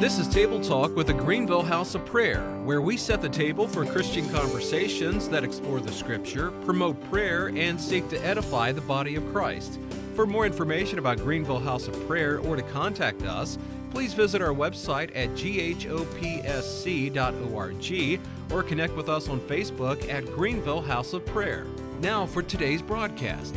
This 0.00 0.20
is 0.20 0.28
Table 0.28 0.60
Talk 0.60 0.94
with 0.94 1.08
the 1.08 1.12
Greenville 1.12 1.64
House 1.64 1.96
of 1.96 2.06
Prayer, 2.06 2.40
where 2.62 2.80
we 2.80 2.96
set 2.96 3.20
the 3.20 3.28
table 3.28 3.66
for 3.66 3.84
Christian 3.84 4.28
conversations 4.30 5.28
that 5.28 5.42
explore 5.42 5.80
the 5.80 5.90
Scripture, 5.90 6.52
promote 6.64 7.02
prayer, 7.10 7.48
and 7.48 7.80
seek 7.80 8.08
to 8.10 8.24
edify 8.24 8.70
the 8.70 8.80
body 8.80 9.16
of 9.16 9.28
Christ. 9.32 9.80
For 10.14 10.24
more 10.24 10.46
information 10.46 11.00
about 11.00 11.18
Greenville 11.18 11.58
House 11.58 11.88
of 11.88 12.06
Prayer 12.06 12.38
or 12.38 12.54
to 12.54 12.62
contact 12.62 13.22
us, 13.22 13.58
please 13.90 14.14
visit 14.14 14.40
our 14.40 14.54
website 14.54 15.10
at 15.16 15.30
ghopsc.org 15.30 15.90
or 18.52 18.62
connect 18.62 18.94
with 18.94 19.08
us 19.08 19.28
on 19.28 19.40
Facebook 19.40 20.08
at 20.08 20.24
Greenville 20.26 20.82
House 20.82 21.12
of 21.12 21.26
Prayer. 21.26 21.66
Now 22.00 22.24
for 22.24 22.44
today's 22.44 22.82
broadcast. 22.82 23.52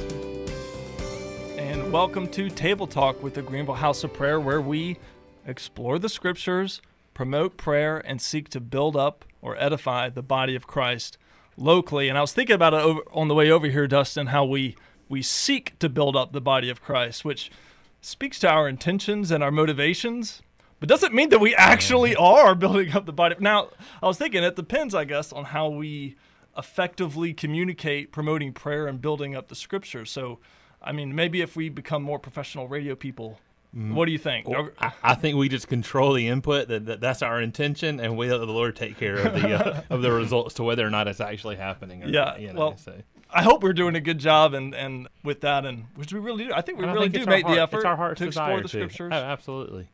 And 1.59 1.93
welcome 1.93 2.27
to 2.29 2.49
Table 2.49 2.87
Talk 2.87 3.21
with 3.21 3.35
the 3.35 3.43
Greenville 3.43 3.75
House 3.75 4.03
of 4.03 4.11
Prayer, 4.11 4.39
where 4.39 4.59
we 4.59 4.97
explore 5.45 5.99
the 5.99 6.09
scriptures, 6.09 6.81
promote 7.13 7.57
prayer, 7.57 7.97
and 7.97 8.21
seek 8.21 8.49
to 8.49 8.59
build 8.59 8.95
up 8.95 9.25
or 9.41 9.57
edify 9.57 10.09
the 10.09 10.21
body 10.21 10.55
of 10.55 10.67
Christ 10.67 11.17
locally. 11.57 12.09
And 12.09 12.17
I 12.17 12.21
was 12.21 12.33
thinking 12.33 12.55
about 12.55 12.73
it 12.73 12.81
over, 12.81 13.01
on 13.11 13.27
the 13.27 13.35
way 13.35 13.51
over 13.51 13.67
here, 13.67 13.87
Dustin, 13.87 14.27
how 14.27 14.45
we 14.45 14.75
we 15.09 15.21
seek 15.21 15.77
to 15.79 15.89
build 15.89 16.15
up 16.15 16.31
the 16.31 16.39
body 16.39 16.69
of 16.69 16.81
Christ, 16.81 17.25
which 17.25 17.51
speaks 17.99 18.39
to 18.39 18.49
our 18.49 18.69
intentions 18.69 19.29
and 19.29 19.43
our 19.43 19.51
motivations, 19.51 20.41
but 20.79 20.87
doesn't 20.87 21.13
mean 21.13 21.29
that 21.29 21.39
we 21.39 21.53
actually 21.53 22.11
mm-hmm. 22.11 22.23
are 22.23 22.55
building 22.55 22.93
up 22.93 23.05
the 23.05 23.13
body. 23.13 23.35
Now, 23.39 23.69
I 24.01 24.07
was 24.07 24.17
thinking 24.17 24.41
it 24.41 24.55
depends, 24.55 24.95
I 24.95 25.03
guess, 25.03 25.33
on 25.33 25.45
how 25.45 25.67
we 25.67 26.15
effectively 26.57 27.33
communicate 27.33 28.11
promoting 28.11 28.53
prayer 28.53 28.87
and 28.87 29.01
building 29.01 29.35
up 29.35 29.49
the 29.49 29.55
scriptures. 29.55 30.09
So, 30.09 30.39
I 30.81 30.93
mean, 30.93 31.13
maybe 31.13 31.41
if 31.41 31.55
we 31.55 31.67
become 31.69 32.03
more 32.03 32.19
professional 32.19 32.67
radio 32.67 32.95
people, 32.95 33.39
what 33.73 34.05
do 34.05 34.11
you 34.11 34.17
think? 34.17 34.49
Well, 34.49 34.69
I, 34.77 34.91
I, 35.01 35.15
think 35.15 35.37
we 35.37 35.47
just 35.47 35.69
control 35.69 36.13
the 36.13 36.27
input. 36.27 36.67
That, 36.67 36.85
that, 36.87 36.99
that's 36.99 37.21
our 37.21 37.41
intention, 37.41 38.01
and 38.01 38.17
we 38.17 38.29
let 38.29 38.39
the 38.39 38.45
Lord 38.45 38.75
take 38.75 38.97
care 38.97 39.15
of 39.15 39.33
the 39.33 39.53
uh, 39.53 39.81
of 39.89 40.01
the 40.01 40.11
results 40.11 40.55
to 40.55 40.63
whether 40.63 40.85
or 40.85 40.89
not 40.89 41.07
it's 41.07 41.21
actually 41.21 41.55
happening. 41.55 42.01
yeah. 42.01 42.09
Not, 42.09 42.41
you 42.41 42.53
know, 42.53 42.59
well, 42.59 42.77
so. 42.77 43.01
I 43.33 43.43
hope 43.43 43.63
we're 43.63 43.71
doing 43.71 43.95
a 43.95 44.01
good 44.01 44.19
job, 44.19 44.53
and, 44.53 44.75
and 44.75 45.07
with 45.23 45.41
that, 45.41 45.65
and 45.65 45.85
which 45.95 46.11
we 46.11 46.19
really 46.19 46.45
do. 46.45 46.53
I 46.53 46.59
think 46.59 46.79
we 46.79 46.85
I 46.85 46.91
really 46.91 47.09
think 47.09 47.23
do 47.23 47.29
make 47.29 47.45
our 47.45 47.55
the 47.55 47.61
effort 47.61 47.77
it's 47.77 47.85
our 47.85 47.95
heart's 47.95 48.19
to 48.19 48.27
explore 48.27 48.57
the 48.57 48.63
desire 48.63 48.63
to. 48.63 48.89
scriptures. 48.89 49.11
Oh, 49.13 49.17
absolutely. 49.17 49.89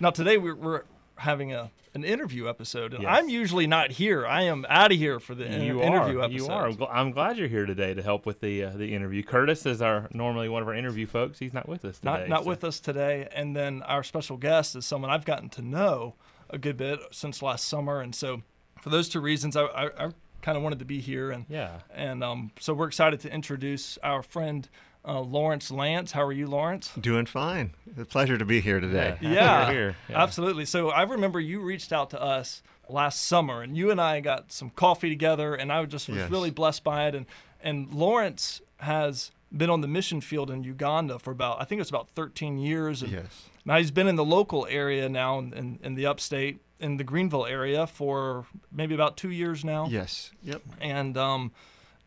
Now 0.00 0.10
today 0.10 0.38
we're, 0.38 0.54
we're 0.54 0.82
having 1.18 1.52
a 1.52 1.70
an 1.94 2.04
interview 2.04 2.48
episode, 2.48 2.92
and 2.94 3.02
Yes. 3.02 3.10
I'm 3.18 3.28
usually 3.28 3.66
not 3.66 3.90
here. 3.90 4.26
I 4.26 4.42
am 4.42 4.64
out 4.68 4.92
of 4.92 4.98
here 4.98 5.18
for 5.18 5.34
the 5.34 5.46
in- 5.46 5.62
You 5.62 5.82
interview 5.82 6.20
are. 6.20 6.24
episode. 6.24 6.36
You 6.46 6.48
are. 6.48 6.66
I'm 6.68 6.82
I'm 6.90 7.10
glad 7.12 7.38
you're 7.38 7.48
here 7.48 7.66
today 7.66 7.94
to 7.94 8.02
help 8.02 8.26
with 8.26 8.40
the 8.40 8.64
uh, 8.64 8.70
the 8.70 8.94
interview. 8.94 9.22
Curtis 9.22 9.64
is 9.66 9.80
our 9.82 10.08
normally 10.12 10.48
one 10.48 10.62
of 10.62 10.68
our 10.68 10.74
interview 10.74 11.06
folks. 11.06 11.38
He's 11.38 11.54
not 11.54 11.68
with 11.68 11.84
us 11.84 11.98
today. 11.98 12.10
not 12.10 12.28
not 12.28 12.42
so- 12.44 12.48
with 12.50 12.62
us 12.64 12.78
today. 12.80 13.28
And 13.32 13.56
then 13.56 13.82
our 13.82 14.02
special 14.04 14.36
guest 14.36 14.76
is 14.76 14.84
someone 14.86 15.10
I've 15.10 15.24
gotten 15.24 15.48
to 15.50 15.62
know 15.62 16.14
a 16.50 16.58
good 16.58 16.76
bit 16.76 17.00
since 17.10 17.42
last 17.42 17.66
summer, 17.68 18.00
and 18.00 18.14
so 18.14 18.42
for 18.80 18.90
those 18.90 19.08
two 19.08 19.20
reasons, 19.20 19.56
I, 19.56 19.64
I, 19.64 19.84
I 20.06 20.10
kind 20.40 20.56
of 20.56 20.62
wanted 20.62 20.78
to 20.78 20.84
be 20.84 21.00
here, 21.00 21.30
and 21.30 21.46
Yeah. 21.48 21.80
and 21.92 22.22
um, 22.22 22.52
so 22.60 22.72
we're 22.74 22.86
excited 22.86 23.18
to 23.20 23.32
introduce 23.32 23.98
our 24.04 24.22
friend 24.22 24.68
uh, 25.04 25.20
Lawrence 25.20 25.70
Lance. 25.70 26.12
How 26.12 26.22
are 26.22 26.32
you, 26.32 26.46
Lawrence? 26.46 26.92
Doing 27.00 27.26
fine. 27.26 27.72
It's 27.88 27.98
a 27.98 28.04
pleasure 28.04 28.36
to 28.38 28.44
be 28.44 28.60
here 28.60 28.80
today. 28.80 29.16
Yeah. 29.20 29.30
Yeah, 29.30 29.70
here. 29.70 29.96
Yeah. 30.08 30.22
absolutely. 30.22 30.64
So 30.64 30.90
I 30.90 31.02
remember 31.02 31.40
you 31.40 31.60
reached 31.60 31.92
out 31.92 32.10
to 32.10 32.22
us 32.22 32.62
last 32.88 33.24
summer, 33.24 33.62
and 33.62 33.76
you 33.76 33.90
and 33.90 34.00
I 34.00 34.20
got 34.20 34.50
some 34.52 34.70
coffee 34.70 35.08
together, 35.08 35.54
and 35.54 35.72
I 35.72 35.84
just 35.84 36.08
was 36.08 36.18
Yes. 36.18 36.30
really 36.30 36.50
blessed 36.50 36.84
by 36.84 37.06
it. 37.08 37.14
And 37.14 37.26
and 37.62 37.92
Lawrence 37.92 38.60
has 38.78 39.30
been 39.56 39.70
on 39.70 39.80
the 39.80 39.88
mission 39.88 40.20
field 40.20 40.50
in 40.50 40.62
Uganda 40.62 41.18
for 41.18 41.30
about 41.32 41.60
I 41.60 41.64
think 41.64 41.80
it's 41.80 41.90
about 41.90 42.08
13 42.10 42.58
years. 42.58 43.02
And 43.02 43.12
Yes. 43.12 43.48
now 43.64 43.78
he's 43.78 43.90
been 43.90 44.06
in 44.08 44.16
the 44.16 44.24
local 44.24 44.66
area 44.70 45.08
now 45.08 45.38
in, 45.38 45.52
in, 45.54 45.78
in 45.82 45.94
the 45.94 46.06
upstate 46.06 46.60
in 46.80 46.96
the 46.96 47.02
Greenville 47.04 47.44
area 47.46 47.86
for 47.88 48.46
maybe 48.70 48.94
about 48.94 49.16
two 49.16 49.30
years 49.30 49.64
now. 49.64 49.88
Yes. 49.90 50.30
Yep. 50.44 50.62
And 50.80 51.16
um, 51.16 51.50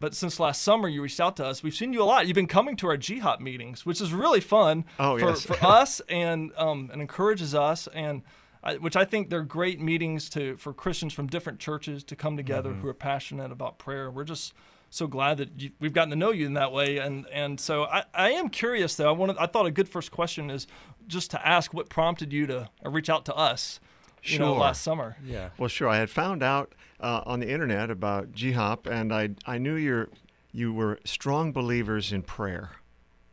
but 0.01 0.13
since 0.15 0.39
last 0.39 0.61
summer 0.61 0.89
you 0.89 1.01
reached 1.01 1.21
out 1.21 1.37
to 1.37 1.45
us, 1.45 1.63
we've 1.63 1.73
seen 1.75 1.93
you 1.93 2.03
a 2.03 2.09
lot. 2.13 2.27
You've 2.27 2.35
been 2.35 2.47
coming 2.47 2.75
to 2.77 2.87
our 2.87 2.97
GHOP 2.97 3.39
meetings, 3.39 3.85
which 3.85 4.01
is 4.01 4.11
really 4.13 4.41
fun 4.41 4.83
Oh, 4.99 5.17
for, 5.17 5.29
yes. 5.29 5.45
for 5.45 5.55
us 5.65 6.01
and 6.09 6.51
um, 6.57 6.89
and 6.91 7.01
encourages 7.01 7.55
us 7.55 7.87
and. 7.93 8.23
I, 8.63 8.75
which 8.75 8.95
I 8.95 9.05
think 9.05 9.31
they're 9.31 9.41
great 9.41 9.81
meetings 9.81 10.29
to 10.31 10.55
for 10.55 10.71
Christians 10.71 11.13
from 11.13 11.25
different 11.25 11.57
churches 11.57 12.03
to 12.03 12.15
come 12.15 12.37
together 12.37 12.69
Mm-hmm. 12.69 12.81
who 12.81 12.89
are 12.89 12.93
passionate 12.93 13.51
about 13.51 13.79
prayer. 13.79 14.11
We're 14.11 14.23
just 14.23 14.53
so 14.91 15.07
glad 15.07 15.37
that 15.37 15.49
you, 15.59 15.71
we've 15.79 15.93
gotten 15.93 16.11
to 16.11 16.15
know 16.15 16.29
you 16.29 16.45
in 16.45 16.53
that 16.53 16.71
way, 16.71 16.99
and 16.99 17.25
and 17.33 17.59
so 17.59 17.85
I, 17.85 18.03
I 18.13 18.29
am 18.33 18.49
curious 18.49 18.93
though. 18.95 19.09
I 19.09 19.13
wanted 19.13 19.37
I 19.39 19.47
thought 19.47 19.65
a 19.65 19.71
good 19.71 19.89
first 19.89 20.11
question 20.11 20.51
is 20.51 20.67
just 21.07 21.31
to 21.31 21.47
ask 21.47 21.73
what 21.73 21.89
prompted 21.89 22.31
you 22.31 22.45
to 22.45 22.69
uh, 22.85 22.89
reach 22.91 23.09
out 23.09 23.25
to 23.25 23.35
us, 23.35 23.79
you 24.23 24.39
know, 24.39 24.53
Sure. 24.53 24.59
last 24.59 24.81
summer. 24.81 25.17
Yeah. 25.25 25.49
Well, 25.57 25.69
sure. 25.69 25.87
I 25.89 25.97
had 25.97 26.09
found 26.09 26.43
out 26.43 26.73
uh, 26.99 27.21
on 27.25 27.39
the 27.39 27.49
internet 27.49 27.89
about 27.89 28.31
GHOP, 28.33 28.85
and 28.87 29.13
I 29.13 29.29
I 29.45 29.57
knew 29.57 29.75
you 29.75 30.09
you 30.51 30.73
were 30.73 30.99
strong 31.05 31.51
believers 31.51 32.11
in 32.11 32.21
prayer, 32.23 32.71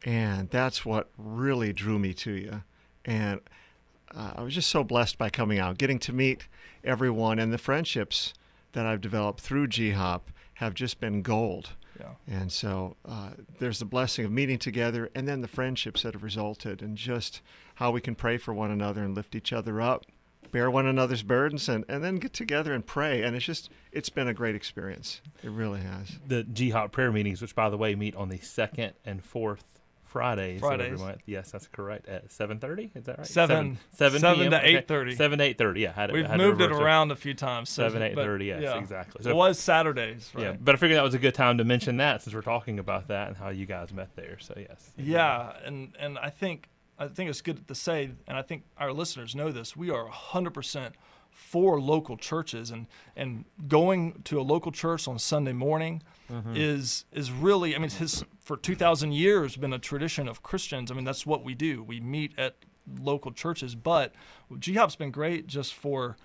and 0.04 0.48
that's 0.50 0.84
what 0.84 1.10
really 1.19 1.72
drew 1.72 1.98
me 1.98 2.15
to 2.15 2.32
you. 2.32 2.62
And 3.04 3.41
uh, 4.15 4.32
I 4.37 4.43
was 4.43 4.54
just 4.54 4.71
so 4.71 4.84
blessed 4.84 5.19
by 5.19 5.28
coming 5.31 5.59
out, 5.59 5.78
getting 5.78 5.98
to 6.00 6.12
meet 6.12 6.47
everyone, 6.84 7.38
and 7.38 7.53
the 7.53 7.59
friendships 7.59 8.32
that 8.72 8.87
I've 8.87 9.00
developed 9.00 9.41
through 9.41 9.69
GHOP 9.69 10.22
have 10.54 10.75
just 10.75 11.00
been 11.00 11.22
gold. 11.22 11.71
Yeah. 11.98 12.12
And 12.28 12.53
so 12.53 12.97
uh, 13.04 13.31
there's 13.59 13.81
the 13.81 13.84
blessing 13.84 14.25
of 14.25 14.31
meeting 14.31 14.59
together, 14.59 15.10
and 15.15 15.27
then 15.27 15.41
the 15.41 15.48
friendships 15.48 16.03
that 16.03 16.15
have 16.15 16.22
resulted, 16.22 16.81
and 16.81 16.97
just 16.97 17.43
how 17.77 17.91
we 17.91 18.00
can 18.00 18.15
pray 18.15 18.38
for 18.38 18.54
one 18.54 18.71
another 18.71 19.03
and 19.03 19.15
lift 19.16 19.34
each 19.34 19.53
other 19.53 19.81
up, 19.81 20.06
bear 20.53 20.70
one 20.70 20.86
another's 20.86 21.22
burdens, 21.22 21.69
and, 21.69 21.84
and 21.88 22.03
then 22.03 22.16
get 22.16 22.32
together 22.32 22.72
and 22.72 22.84
pray. 22.86 23.22
And 23.22 23.34
it's 23.36 23.44
just, 23.44 23.70
it's 23.92 24.09
been 24.09 24.28
a 24.28 24.34
great 24.34 24.54
experience. 24.54 25.20
It 25.42 25.50
really 25.50 25.81
has. 25.81 26.19
The 26.26 26.44
GHOP 26.44 26.92
prayer 26.92 27.12
meetings, 27.12 27.41
which 27.42 27.54
by 27.54 27.70
the 27.70 27.76
way 27.76 27.94
meet 27.94 28.14
on 28.16 28.28
the 28.28 28.38
second 28.38 28.94
and 29.04 29.25
fourth 29.25 29.64
Fridays, 30.04 30.62
of 30.62 30.72
every 30.72 30.86
Fridays. 30.86 31.00
month. 31.00 31.19
Yes, 31.26 31.50
that's 31.50 31.66
correct. 31.66 32.09
At 32.09 32.32
seven 32.32 32.59
thirty, 32.59 32.91
is 32.94 33.04
that 33.04 33.19
right? 33.19 33.26
Seven 33.26 33.78
PM? 33.98 34.50
to 34.50 34.56
Okay. 34.59 34.82
8:30. 34.82 35.16
Seven 35.19 35.38
to 35.38 35.44
eight 35.44 35.59
thirty. 35.59 35.82
Yeah, 35.82 35.92
had 35.92 36.09
it, 36.09 36.14
We've 36.14 36.25
had 36.26 36.38
moved 36.38 36.62
it 36.62 36.69
reverse 36.70 36.80
around 36.80 37.12
a 37.12 37.16
few 37.16 37.34
times. 37.34 37.69
so- 37.69 37.82
Seven, 37.86 38.00
eight 38.00 38.15
but, 38.15 38.25
thirty. 38.25 38.47
Yes, 38.47 38.62
yeah. 38.62 38.78
exactly. 38.78 39.30
It 39.30 39.36
was 39.36 39.59
Saturdays, 39.59 40.30
right? 40.34 40.44
Yeah, 40.44 40.56
but 40.59 40.75
I 40.75 40.78
figured 40.78 40.97
that 40.97 41.03
was 41.04 41.12
a 41.12 41.19
good 41.19 41.34
time 41.34 41.59
to 41.59 41.65
mention 41.65 41.98
that 41.98 42.22
since 42.22 42.34
we're 42.34 42.41
talking 42.41 42.78
about 42.78 43.09
that 43.09 43.28
and 43.28 43.36
how 43.36 43.50
you 43.50 43.66
guys 43.66 43.92
met 43.92 44.16
there. 44.16 44.38
So 44.41 44.54
yes. 44.56 44.91
Yeah, 44.97 45.53
and 45.66 45.94
and 46.00 46.19
I 46.19 46.30
think 46.30 46.70
I 46.98 47.09
think 47.09 47.31
it's 47.31 47.41
good 47.41 47.66
to 47.69 47.75
say, 47.75 48.10
and 48.26 48.36
I 48.36 48.42
think 48.42 48.64
our 48.76 48.92
listeners 48.92 49.34
know 49.34 49.53
this. 49.53 49.76
We 49.76 49.91
are 49.91 50.06
hundred 50.09 50.54
percent 50.54 50.94
for 51.31 51.81
local 51.81 52.16
churches, 52.16 52.70
and 52.70 52.86
and 53.16 53.44
going 53.69 54.22
to 54.25 54.41
a 54.41 54.42
local 54.42 54.72
church 54.72 55.06
on 55.06 55.19
Sunday 55.19 55.53
morning 55.53 56.03
is 56.54 57.04
is 57.12 57.31
really. 57.31 57.75
I 57.75 57.78
mean, 57.78 57.91
his 57.91 58.25
for 58.41 58.56
two 58.56 58.75
thousand 58.75 59.12
years 59.12 59.56
been 59.56 59.72
a 59.72 59.78
tradition 59.78 60.28
of 60.28 60.42
Christians. 60.42 60.91
I 60.91 60.94
mean, 60.94 61.04
that's 61.04 61.25
what 61.25 61.44
we 61.44 61.54
do. 61.54 61.82
We 61.82 62.00
meet 62.00 62.32
at 62.38 62.56
local 63.00 63.32
churches, 63.32 63.75
but 63.75 64.15
GHOP's 64.59 64.97
been 64.97 65.10
great 65.10 65.47
just 65.47 65.75
for 65.75 66.16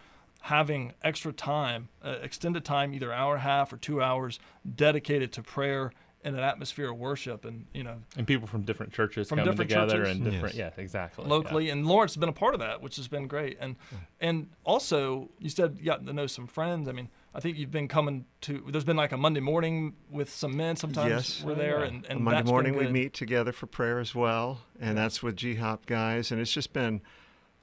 having 0.41 0.93
extra 1.03 1.31
time, 1.31 1.87
uh, 2.03 2.17
extended 2.21 2.65
time, 2.65 2.93
either 2.93 3.13
hour 3.13 3.35
and 3.35 3.41
a 3.41 3.43
half 3.43 3.71
or 3.71 3.77
two 3.77 4.01
hours, 4.01 4.39
dedicated 4.75 5.31
to 5.33 5.41
prayer 5.41 5.91
in 6.23 6.35
an 6.35 6.39
atmosphere 6.41 6.89
of 6.91 6.97
worship, 6.97 7.43
and 7.45 7.65
you 7.73 7.83
know 7.83 7.97
And 8.17 8.25
people 8.25 8.47
from 8.47 8.61
different 8.63 8.93
churches 8.93 9.27
From 9.29 9.39
coming 9.39 9.51
different 9.51 9.69
together 9.69 9.97
churches? 10.05 10.15
and 10.15 10.23
different. 10.23 10.55
Yes. 10.55 10.73
Yeah, 10.77 10.81
exactly. 10.83 11.25
yeah. 11.25 11.29
locally 11.31 11.69
and 11.69 11.85
Lawrence 11.85 12.13
has 12.13 12.19
been 12.19 12.29
a 12.29 12.33
part 12.33 12.53
of 12.53 12.59
that 12.61 12.81
which 12.81 12.95
has 12.95 13.07
been 13.07 13.27
great 13.27 13.57
and 13.59 13.75
and 14.21 14.49
also 14.63 15.29
you 15.39 15.49
said 15.49 15.75
you 15.79 15.85
got 15.85 16.05
to 16.05 16.13
know 16.13 16.27
some 16.27 16.47
friends 16.47 16.87
I 16.87 16.91
mean 16.93 17.09
I 17.35 17.39
think 17.39 17.57
you've 17.57 17.71
been 17.71 17.87
coming 17.87 18.25
to 18.41 18.63
there's 18.69 18.83
been 18.83 18.95
like 18.95 19.11
a 19.11 19.17
Monday 19.17 19.39
morning 19.41 19.95
with 20.09 20.29
some 20.29 20.55
men 20.55 20.75
sometimes 20.75 21.09
Yes. 21.09 21.43
we're 21.43 21.55
there 21.55 21.79
yeah. 21.79 21.87
and, 21.87 22.05
and 22.05 22.19
Monday 22.21 22.37
that's 22.37 22.45
been 22.45 22.51
morning 22.53 22.75
we 22.77 22.87
meet 22.87 23.13
together 23.13 23.51
for 23.51 23.65
prayer 23.65 23.99
as 23.99 24.13
well, 24.15 24.61
and 24.79 24.97
that's 24.97 25.21
with 25.23 25.35
GHOP 25.35 25.85
guys, 25.85 26.31
and 26.31 26.39
it's 26.39 26.51
just 26.53 26.71
been, 26.73 27.01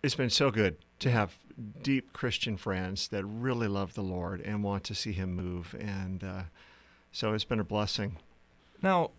it's 0.03 0.15
been 0.17 0.29
so 0.31 0.51
good 0.51 0.77
to 0.99 1.11
have 1.11 1.39
deep 1.83 2.13
Christian 2.13 2.57
friends 2.57 3.09
that 3.09 3.25
really 3.25 3.69
love 3.69 3.95
the 3.95 4.03
Lord 4.03 4.41
and 4.41 4.65
want 4.65 4.83
to 4.85 4.95
see 4.95 5.13
Him 5.13 5.35
move, 5.35 5.75
and 5.79 6.25
uh, 6.25 6.43
so 7.13 7.33
it's 7.35 7.45
been 7.45 7.61
a 7.61 7.65
blessing. 7.65 8.17
Now 8.83 9.11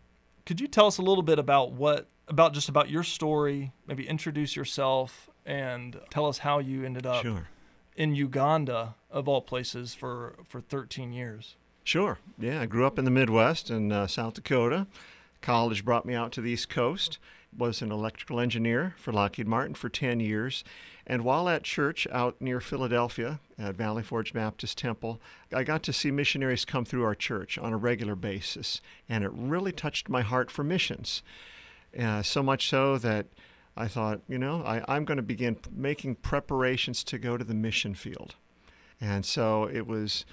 could 0.46 0.60
you 0.60 0.68
tell 0.68 0.88
us 0.88 0.98
a 0.98 1.02
little 1.02 1.24
bit 1.24 1.40
about 1.40 1.72
what 1.72 2.08
about 2.28 2.54
just 2.54 2.70
about 2.70 2.90
your 2.90 3.04
story 3.04 3.72
maybe 3.88 4.08
introduce 4.08 4.56
yourself 4.56 5.30
and 5.46 6.00
tell 6.10 6.26
us 6.26 6.40
how 6.40 6.60
you 6.60 6.84
ended 6.86 7.06
up 7.06 7.22
Sure. 7.24 7.48
in 7.96 8.16
Uganda 8.16 8.96
of 9.10 9.28
all 9.28 9.42
places 9.42 9.94
for 9.94 10.36
for 10.48 10.62
13 10.62 11.12
years 11.14 11.56
Sure. 11.84 12.20
Yeah, 12.38 12.62
I 12.62 12.68
grew 12.68 12.86
up 12.86 13.00
in 13.00 13.06
the 13.06 13.12
Midwest 13.12 13.72
in 13.72 13.92
uh, 13.92 14.06
South 14.06 14.36
Dakota. 14.36 14.86
College 15.42 15.84
brought 15.84 16.06
me 16.06 16.14
out 16.14 16.32
to 16.34 16.42
the 16.42 16.52
East 16.52 16.70
Coast. 16.70 17.18
Was 17.58 17.82
an 17.82 17.92
electrical 17.92 18.40
engineer 18.40 18.96
for 18.98 19.12
Lockheed 19.12 19.48
Martin 19.48 19.76
for 19.76 19.90
10 19.90 20.20
years. 20.20 20.64
And 21.06 21.24
while 21.24 21.50
at 21.50 21.64
church 21.64 22.08
out 22.12 22.40
near 22.40 22.62
Philadelphia 22.62 23.40
at 23.60 23.76
Valley 23.76 24.04
Forge 24.04 24.34
Baptist 24.34 24.78
Temple, 24.78 25.20
I 25.54 25.64
got 25.64 25.84
to 25.84 25.94
see 25.94 26.12
missionaries 26.12 26.64
come 26.64 26.86
through 26.86 27.04
our 27.04 27.16
church 27.16 27.58
on 27.58 27.74
a 27.74 27.78
regular 27.78 28.16
basis. 28.16 28.82
And 29.10 29.24
it 29.24 29.32
really 29.34 29.74
touched 29.74 30.08
my 30.08 30.22
heart 30.22 30.50
for 30.50 30.64
missions. 30.64 31.24
Uh, 31.98 32.22
so 32.22 32.42
much 32.42 32.70
so 32.70 32.98
that 33.00 33.26
I 33.76 33.88
thought, 33.88 34.22
you 34.28 34.38
know, 34.38 34.64
I, 34.64 34.84
I'm 34.88 35.06
going 35.06 35.18
to 35.18 35.24
begin 35.24 35.58
making 35.72 36.16
preparations 36.16 37.04
to 37.06 37.18
go 37.18 37.38
to 37.38 37.44
the 37.44 37.54
mission 37.54 37.96
field. 37.96 38.36
And 39.00 39.26
so 39.26 39.66
it 39.66 39.88
was 39.88 40.26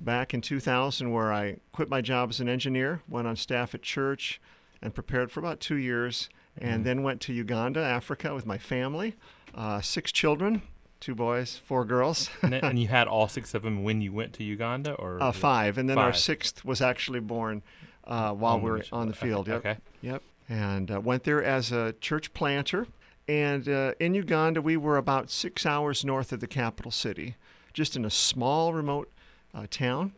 back 0.00 0.34
in 0.34 0.40
2000 0.40 1.12
where 1.12 1.32
I 1.32 1.56
quit 1.72 1.88
my 1.88 2.00
job 2.00 2.30
as 2.30 2.40
an 2.40 2.48
engineer, 2.48 3.02
went 3.08 3.26
on 3.26 3.36
staff 3.36 3.74
at 3.74 3.82
church, 3.82 4.40
and 4.82 4.94
prepared 4.94 5.30
for 5.30 5.40
about 5.40 5.60
two 5.60 5.76
years, 5.76 6.28
and 6.58 6.84
then 6.84 7.02
went 7.02 7.20
to 7.22 7.32
Uganda, 7.32 7.80
Africa, 7.80 8.34
with 8.34 8.46
my 8.46 8.58
family, 8.58 9.14
uh, 9.54 9.80
six 9.80 10.10
children, 10.12 10.62
two 11.00 11.14
boys, 11.14 11.60
four 11.64 11.84
girls. 11.84 12.30
and, 12.42 12.52
then- 12.52 12.64
and 12.64 12.78
you 12.78 12.88
had 12.88 13.06
all 13.08 13.28
six 13.28 13.54
of 13.54 13.62
them 13.62 13.82
when 13.84 14.00
you 14.00 14.12
went 14.12 14.32
to 14.34 14.44
Uganda, 14.44 14.92
or 14.94 15.22
Uh, 15.22 15.32
five, 15.32 15.78
and 15.78 15.88
then 15.88 15.98
our 15.98 16.12
sixth 16.12 16.64
was 16.64 16.80
actually 16.80 17.20
born 17.20 17.62
uh, 18.04 18.32
while 18.32 18.58
we 18.60 18.70
were 18.70 18.84
on 18.92 19.08
the 19.08 19.14
field. 19.14 19.48
Yep. 19.48 19.56
okay. 19.58 19.76
Yep. 20.02 20.22
And 20.48 20.90
uh, 20.90 21.00
went 21.00 21.24
there 21.24 21.42
as 21.42 21.72
a 21.72 21.92
church 22.00 22.32
planter. 22.32 22.86
And 23.28 23.68
uh, 23.68 23.94
in 23.98 24.14
Uganda, 24.14 24.62
we 24.62 24.76
were 24.76 24.96
about 24.96 25.28
six 25.30 25.66
hours 25.66 26.04
north 26.04 26.32
of 26.32 26.38
the 26.38 26.46
capital 26.46 26.92
city, 26.92 27.34
just 27.72 27.96
in 27.96 28.04
a 28.04 28.10
small, 28.10 28.72
remote 28.72 29.10
uh, 29.52 29.66
town. 29.68 30.12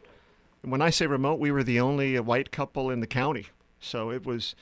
And 0.63 0.71
when 0.71 0.83
I 0.83 0.91
say 0.91 1.07
remote, 1.07 1.41
we 1.41 1.51
were 1.51 1.63
the 1.63 1.81
only 1.81 2.21
white 2.21 2.51
couple 2.51 2.91
in 2.91 3.01
the 3.01 3.07
county. 3.07 3.47
So 3.81 4.11
it 4.11 4.27
was 4.27 4.55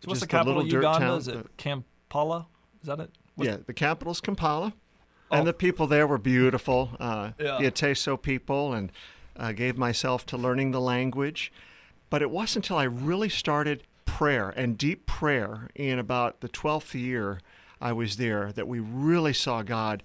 So 0.00 0.08
what's 0.08 0.20
the 0.20 0.26
capital 0.26 0.60
of 0.60 0.66
Uganda? 0.66 0.98
town. 0.98 1.18
Is 1.18 1.28
it 1.28 1.46
Kampala? 1.56 2.46
Is 2.80 2.86
that 2.88 3.00
it? 3.00 3.10
What's 3.34 3.50
yeah, 3.50 3.56
the 3.66 3.74
capital's 3.74 4.20
Kampala, 4.20 4.74
Oh. 5.30 5.36
and 5.36 5.46
the 5.46 5.52
people 5.52 5.86
there 5.86 6.06
were 6.06 6.18
beautiful. 6.18 6.90
Uh, 6.98 7.32
Yeah. 7.38 7.58
The 7.58 7.70
Ateso 7.70 8.20
people, 8.20 8.72
and 8.72 8.90
uh, 9.36 9.52
gave 9.52 9.76
myself 9.78 10.26
to 10.26 10.36
learning 10.36 10.70
the 10.72 10.80
language. 10.80 11.52
But 12.08 12.22
it 12.22 12.30
wasn't 12.30 12.64
until 12.66 12.78
I 12.78 12.84
really 12.84 13.28
started 13.28 13.84
prayer 14.04 14.50
and 14.50 14.76
deep 14.76 15.06
prayer 15.06 15.68
in 15.74 15.98
about 15.98 16.40
the 16.40 16.48
12th 16.48 16.94
year 16.94 17.40
I 17.80 17.92
was 17.92 18.16
there 18.16 18.52
that 18.52 18.66
we 18.68 18.80
really 18.80 19.32
saw 19.32 19.62
God 19.62 20.02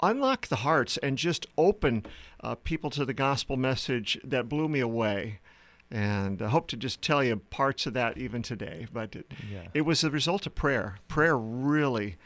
unlock 0.00 0.48
the 0.48 0.56
hearts 0.56 0.96
and 0.98 1.16
just 1.18 1.46
open 1.56 2.04
uh, 2.40 2.54
people 2.56 2.90
to 2.90 3.04
the 3.04 3.14
gospel 3.14 3.56
message 3.56 4.18
that 4.24 4.48
blew 4.48 4.68
me 4.68 4.80
away. 4.80 5.38
And 5.94 6.42
I 6.42 6.48
hope 6.48 6.66
to 6.68 6.76
just 6.76 7.00
tell 7.02 7.22
you 7.22 7.36
parts 7.36 7.86
of 7.86 7.94
that 7.94 8.18
even 8.18 8.42
today. 8.42 8.88
But 8.92 9.14
it, 9.14 9.30
Yeah. 9.50 9.68
it 9.72 9.82
was 9.82 10.00
the 10.00 10.10
result 10.10 10.44
of 10.44 10.54
prayer. 10.56 10.96
Prayer 11.06 11.38
really 11.38 12.16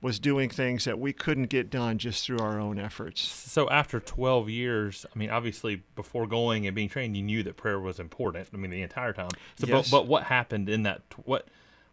was 0.00 0.18
doing 0.18 0.50
things 0.50 0.84
that 0.84 0.98
we 0.98 1.12
couldn't 1.12 1.44
get 1.46 1.70
done 1.70 1.96
just 1.98 2.24
through 2.26 2.40
our 2.40 2.58
own 2.58 2.76
efforts. 2.80 3.20
So 3.22 3.70
after 3.70 4.00
12 4.00 4.50
years, 4.50 5.06
I 5.14 5.16
mean, 5.16 5.30
obviously 5.30 5.82
before 5.94 6.26
going 6.26 6.66
and 6.66 6.74
being 6.74 6.88
trained, 6.88 7.16
you 7.16 7.22
knew 7.22 7.44
that 7.44 7.56
prayer 7.56 7.78
was 7.78 8.00
important. 8.00 8.48
I 8.52 8.56
mean, 8.56 8.72
the 8.72 8.82
entire 8.82 9.12
time. 9.12 9.30
So, 9.54 9.68
Yes. 9.68 9.88
but, 9.88 9.98
but 9.98 10.06
what 10.08 10.24
happened 10.24 10.68
in 10.68 10.82
that? 10.82 11.02
What 11.24 11.46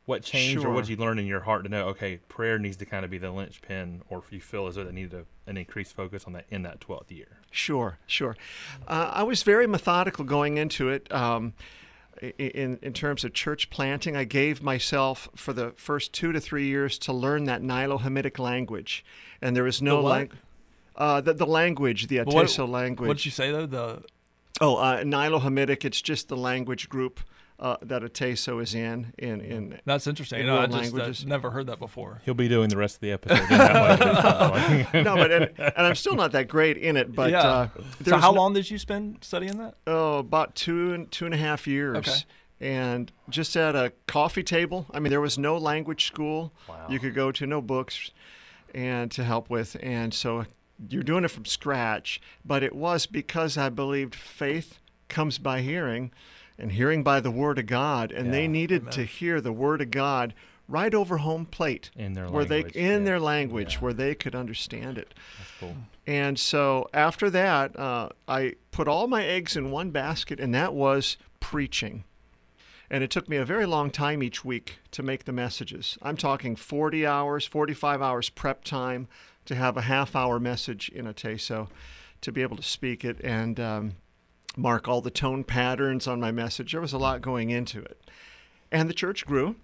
what 0.10 0.24
changed 0.24 0.66
or 0.66 0.72
what 0.72 0.86
did 0.86 0.90
you 0.90 0.98
learn 0.98 1.20
in 1.20 1.26
your 1.28 1.42
heart 1.42 1.64
to 1.64 1.70
know? 1.70 1.88
Okay, 1.90 2.18
prayer 2.28 2.58
needs 2.58 2.76
to 2.78 2.86
kind 2.86 3.06
of 3.06 3.12
be 3.12 3.18
the 3.20 3.32
linchpin, 3.32 4.02
or 4.10 4.18
if 4.18 4.34
you 4.34 4.42
feel 4.42 4.68
as 4.68 4.76
though 4.76 4.84
that 4.84 4.94
needed 4.94 5.14
a, 5.14 5.50
an 5.50 5.56
increased 5.56 5.96
focus 5.96 6.26
on 6.26 6.34
that 6.34 6.46
in 6.50 6.64
that 6.64 6.80
12th 6.80 7.12
year. 7.12 7.38
Sure, 7.52 8.00
sure. 8.08 8.36
Uh, 8.88 9.12
I 9.14 9.24
was 9.24 9.44
very 9.44 9.68
methodical 9.68 10.26
going 10.26 10.58
into 10.58 10.90
it. 10.90 11.12
Um, 11.14 11.54
in 12.38 12.80
in 12.82 12.92
terms 12.94 13.24
of 13.24 13.34
church 13.34 13.70
planting, 13.70 14.18
I 14.18 14.26
gave 14.26 14.62
myself 14.62 15.30
for 15.36 15.54
the 15.54 15.72
first 15.78 16.12
two 16.12 16.32
to 16.34 16.42
three 16.42 16.66
years 16.66 16.98
to 17.00 17.14
learn 17.14 17.46
that 17.46 17.62
Nilo-Hamitic 17.62 18.40
language, 18.40 19.06
and 19.42 19.56
there 19.56 19.64
was 19.64 19.82
no 19.82 19.98
The 19.98 20.04
what? 20.04 20.30
uh, 20.98 21.22
the, 21.22 21.34
the 21.34 21.46
language, 21.48 22.08
the 22.08 22.18
But 22.18 22.34
what- 22.34 22.48
Ateso 22.48 22.68
language. 22.68 23.08
What 23.08 23.18
did 23.18 23.26
you 23.26 23.32
say 23.32 23.52
though? 23.52 23.66
The 23.66 24.04
Oh, 24.62 24.76
uh, 24.76 25.04
Nilo-Hamitic. 25.06 25.86
It's 25.86 26.02
just 26.02 26.28
the 26.28 26.36
language 26.36 26.90
group 26.90 27.22
uh, 27.60 27.76
that 27.82 28.02
Ateso 28.04 28.62
is 28.62 28.74
in. 28.74 29.14
In 29.18 29.42
in 29.42 29.80
that's 29.86 30.08
interesting. 30.08 30.40
In 30.40 30.46
You 30.46 30.52
know, 30.52 30.58
I 30.58 30.60
world 30.62 30.72
just 30.72 30.94
uh, 30.94 30.98
languages. 30.98 31.26
never 31.26 31.52
heard 31.52 31.68
that 31.68 31.80
before. 31.80 32.22
He'll 32.26 32.34
be 32.34 32.48
doing 32.48 32.70
the 32.70 32.78
rest 32.78 32.96
of 32.96 33.02
the 33.02 33.12
episode. 33.12 33.40
in 33.42 33.48
that 33.50 34.54
way. 34.54 34.88
no, 35.04 35.16
but 35.16 35.32
and, 35.32 35.52
and 35.58 35.74
I'm 35.88 35.96
still 35.96 36.16
not 36.16 36.32
that 36.32 36.48
great 36.48 36.78
in 36.78 36.96
it. 36.98 37.14
But 37.14 37.32
Yeah. 37.32 37.42
uh, 37.42 37.68
So 38.06 38.18
how 38.18 38.32
long 38.32 38.54
did 38.54 38.70
you 38.72 38.78
spend 38.78 39.20
studying 39.22 39.58
that? 39.58 39.76
Oh, 39.86 40.20
about 40.20 40.56
two 40.56 40.94
and 40.94 41.12
two 41.12 41.26
and 41.26 41.34
a 41.34 41.38
half 41.38 41.68
years. 41.68 41.98
Okay. 41.98 42.12
And 42.62 43.12
just 43.30 43.56
at 43.56 43.76
a 43.76 43.94
coffee 44.08 44.44
table. 44.44 44.86
I 44.92 45.00
mean, 45.00 45.10
there 45.12 45.22
was 45.22 45.38
no 45.38 45.58
language 45.58 46.06
school 46.08 46.52
Wow. 46.68 46.88
you 46.90 47.00
could 47.00 47.14
go 47.16 47.32
to, 47.32 47.46
no 47.48 47.62
books, 47.62 48.12
and 48.74 49.10
to 49.12 49.24
help 49.24 49.50
with. 49.50 49.78
And 49.82 50.14
so 50.14 50.46
you're 50.90 51.04
doing 51.04 51.24
it 51.24 51.30
from 51.32 51.46
scratch. 51.46 52.20
But 52.44 52.64
it 52.64 52.76
was 52.76 53.06
because 53.06 53.58
I 53.58 53.70
believed 53.70 54.14
faith 54.14 54.80
comes 55.08 55.38
by 55.38 55.62
hearing, 55.62 56.12
and 56.60 56.72
hearing 56.74 57.04
by 57.04 57.20
the 57.20 57.32
word 57.32 57.58
of 57.58 57.66
God. 57.66 58.12
And 58.12 58.34
they 58.34 58.48
needed 58.48 58.82
Amen. 58.84 58.94
to 58.94 59.04
hear 59.06 59.42
the 59.42 59.54
word 59.54 59.82
of 59.82 59.92
God 59.92 60.34
right 60.68 60.94
over 60.94 61.18
home 61.18 61.46
plate, 61.46 61.90
in 61.96 62.14
their 62.14 62.30
where 62.30 62.44
language. 62.46 62.74
they 62.74 62.80
in 62.80 63.00
yeah. 63.00 63.06
their 63.06 63.20
language, 63.20 63.74
Yeah. 63.76 63.80
where 63.80 63.94
they 63.94 64.14
could 64.14 64.36
understand 64.36 64.98
it. 65.00 65.14
Cool. 65.60 65.76
And 66.06 66.38
so 66.40 66.88
after 66.94 67.30
that, 67.32 67.78
uh, 67.80 68.10
I 68.28 68.54
put 68.72 68.88
all 68.88 69.08
my 69.08 69.24
eggs 69.26 69.56
in 69.58 69.72
one 69.72 69.90
basket, 69.90 70.40
and 70.40 70.54
that 70.54 70.74
was 70.74 71.18
preaching. 71.40 72.04
And 72.92 73.04
it 73.04 73.12
took 73.12 73.30
me 73.30 73.38
a 73.38 73.46
very 73.46 73.66
long 73.68 73.92
time 73.92 74.22
each 74.24 74.44
week 74.44 74.78
to 74.92 75.04
make 75.04 75.26
the 75.26 75.32
messages. 75.32 75.98
I'm 76.02 76.18
talking 76.18 76.56
40 76.56 77.06
hours, 77.06 77.46
45 77.46 78.02
hours 78.02 78.30
prep 78.30 78.64
time 78.64 79.08
to 79.46 79.56
have 79.56 79.78
a 79.78 79.82
half 79.82 80.16
hour 80.16 80.40
message 80.40 80.90
in 80.90 81.06
Ateso, 81.06 81.70
to 82.22 82.32
be 82.32 82.42
able 82.42 82.58
to 82.58 82.64
speak 82.64 83.06
it 83.06 83.20
and 83.24 83.60
um, 83.60 83.92
mark 84.60 84.88
all 84.88 85.02
the 85.02 85.10
tone 85.10 85.44
patterns 85.44 86.08
on 86.08 86.20
my 86.20 86.32
message. 86.32 86.72
There 86.72 86.82
was 86.82 86.94
a 86.94 86.98
lot 86.98 87.22
going 87.22 87.50
into 87.50 87.82
it. 87.82 88.10
And 88.72 88.90
the 88.90 88.94
church 88.94 89.26
grew. 89.26 89.56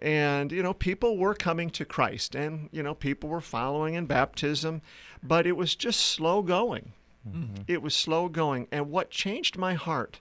And 0.00 0.50
you 0.50 0.62
know 0.62 0.72
people 0.72 1.18
were 1.18 1.34
coming 1.34 1.68
to 1.70 1.84
christ 1.84 2.34
and 2.34 2.70
you 2.72 2.82
know 2.82 2.94
people 2.94 3.28
were 3.28 3.42
following 3.42 3.92
in 3.92 4.06
baptism 4.06 4.80
but 5.22 5.46
it 5.46 5.58
was 5.58 5.74
just 5.74 6.00
slow 6.00 6.40
going. 6.40 6.92
Mm-hmm. 7.28 7.64
It 7.66 7.82
was 7.82 7.94
slow 7.94 8.28
going. 8.30 8.66
And 8.72 8.90
what 8.90 9.10
changed 9.10 9.58
my 9.58 9.74
heart 9.74 10.20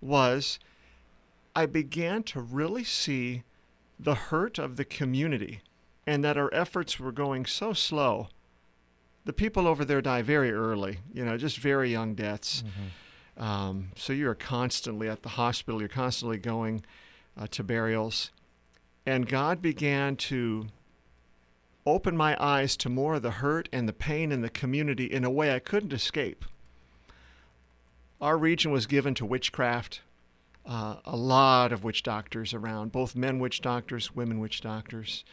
was 0.00 0.58
i 1.54 1.66
began 1.66 2.22
to 2.22 2.40
really 2.40 2.84
see 2.84 3.42
the 4.00 4.14
hurt 4.14 4.58
of 4.58 4.76
the 4.76 4.84
community 4.84 5.60
and 6.06 6.24
that 6.24 6.38
our 6.38 6.52
efforts 6.54 6.98
were 7.00 7.12
going 7.12 7.44
so 7.44 7.72
slow. 7.72 8.28
The 9.24 9.32
people 9.32 9.66
over 9.66 9.84
there 9.84 10.00
die 10.00 10.22
very 10.22 10.52
early 10.52 11.00
you 11.12 11.22
know 11.22 11.36
just 11.36 11.58
very 11.58 11.90
young 11.90 12.14
deaths 12.14 12.62
mm-hmm. 12.62 12.86
Um, 13.36 13.90
so 13.96 14.12
you're 14.12 14.34
constantly 14.34 15.08
at 15.08 15.22
the 15.22 15.30
hospital 15.30 15.80
you're 15.80 15.88
constantly 15.88 16.38
going 16.38 16.82
uh, 17.36 17.46
to 17.48 17.62
burials 17.62 18.30
and 19.06 19.28
God 19.28 19.62
began 19.62 20.16
to 20.16 20.66
open 21.86 22.16
my 22.16 22.36
eyes 22.40 22.76
to 22.78 22.88
more 22.88 23.14
of 23.14 23.22
the 23.22 23.30
hurt 23.30 23.68
and 23.72 23.88
the 23.88 23.92
pain 23.92 24.32
in 24.32 24.40
the 24.40 24.50
community 24.50 25.04
in 25.04 25.24
a 25.24 25.30
way 25.30 25.54
I 25.54 25.60
couldn't 25.60 25.92
escape. 25.92 26.44
Our 28.20 28.36
region 28.36 28.72
was 28.72 28.86
given 28.86 29.14
to 29.14 29.24
witchcraft, 29.24 30.00
uh, 30.66 30.96
a 31.04 31.16
lot 31.16 31.72
of 31.72 31.84
witch 31.84 32.02
doctors 32.02 32.52
around, 32.52 32.90
both 32.90 33.14
men 33.14 33.38
witch 33.38 33.60
doctors, 33.60 34.16
women 34.16 34.40
witch 34.40 34.60
doctors. 34.60 35.24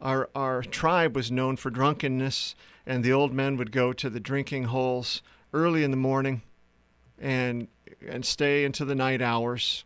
Our, 0.00 0.28
our 0.34 0.62
tribe 0.62 1.16
was 1.16 1.30
known 1.30 1.56
for 1.56 1.70
drunkenness, 1.70 2.54
and 2.84 3.02
the 3.02 3.12
old 3.12 3.32
men 3.32 3.56
would 3.56 3.72
go 3.72 3.92
to 3.94 4.10
the 4.10 4.20
drinking 4.20 4.64
holes 4.64 5.22
early 5.54 5.84
in 5.84 5.90
the 5.90 5.96
morning 5.96 6.42
and, 7.22 7.68
and 8.06 8.26
stay 8.26 8.64
into 8.64 8.84
the 8.84 8.94
night 8.94 9.22
hours. 9.22 9.84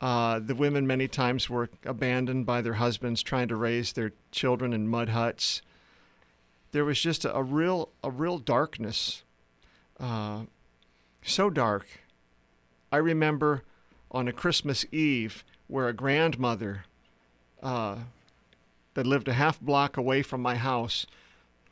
Uh, 0.00 0.40
the 0.40 0.54
women 0.54 0.86
many 0.86 1.06
times 1.06 1.48
were 1.48 1.68
abandoned 1.84 2.46
by 2.46 2.60
their 2.60 2.74
husbands 2.74 3.22
trying 3.22 3.48
to 3.48 3.56
raise 3.56 3.92
their 3.92 4.12
children 4.32 4.72
in 4.72 4.88
mud 4.88 5.10
huts. 5.10 5.62
There 6.72 6.84
was 6.84 7.00
just 7.00 7.24
a, 7.24 7.34
a 7.34 7.42
real 7.42 7.90
a 8.02 8.10
real 8.10 8.38
darkness, 8.38 9.22
uh, 10.00 10.42
so 11.22 11.48
dark. 11.48 11.86
I 12.92 12.98
remember 12.98 13.62
on 14.10 14.28
a 14.28 14.32
Christmas 14.32 14.84
Eve 14.92 15.44
where 15.66 15.88
a 15.88 15.94
grandmother 15.94 16.84
uh, 17.62 17.96
that 18.94 19.06
lived 19.06 19.28
a 19.28 19.34
half 19.34 19.60
block 19.60 19.96
away 19.96 20.22
from 20.22 20.42
my 20.42 20.56
house 20.56 21.06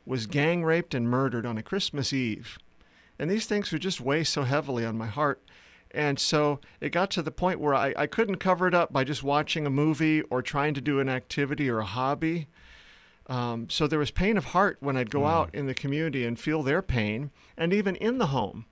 was 0.05 0.25
gang 0.27 0.63
raped 0.63 0.93
and 0.93 1.09
murdered 1.09 1.45
on 1.45 1.57
a 1.57 1.63
Christmas 1.63 2.11
Eve. 2.11 2.57
And 3.17 3.29
these 3.29 3.45
things 3.45 3.71
would 3.71 3.81
just 3.81 4.01
weigh 4.01 4.23
so 4.23 4.43
heavily 4.43 4.85
on 4.85 4.97
my 4.97 5.07
heart. 5.07 5.41
And 5.91 6.19
so 6.19 6.59
it 6.81 6.91
got 6.91 7.09
to 7.11 7.21
the 7.21 7.31
point 7.31 7.61
where 7.61 7.73
I, 7.73 7.93
I 7.95 8.07
couldn't 8.07 8.37
cover 8.37 8.67
it 8.67 8.73
up 8.73 8.91
by 8.91 9.05
just 9.05 9.23
watching 9.23 9.65
a 9.65 9.69
movie 9.69 10.21
or 10.23 10.41
trying 10.41 10.73
to 10.73 10.81
do 10.81 10.99
an 10.99 11.07
activity 11.07 11.69
or 11.69 11.79
a 11.79 11.85
hobby. 11.85 12.47
Um, 13.27 13.69
so 13.69 13.87
there 13.87 13.99
was 13.99 14.11
pain 14.11 14.37
of 14.37 14.45
heart 14.45 14.77
when 14.81 14.97
I'd 14.97 15.09
go 15.09 15.25
out 15.25 15.55
in 15.55 15.67
the 15.67 15.73
community 15.73 16.25
and 16.25 16.39
feel 16.39 16.61
their 16.61 16.81
pain, 16.81 17.31
and 17.57 17.73
even 17.73 17.95
in 17.95 18.17
the 18.19 18.27
home, 18.27 18.65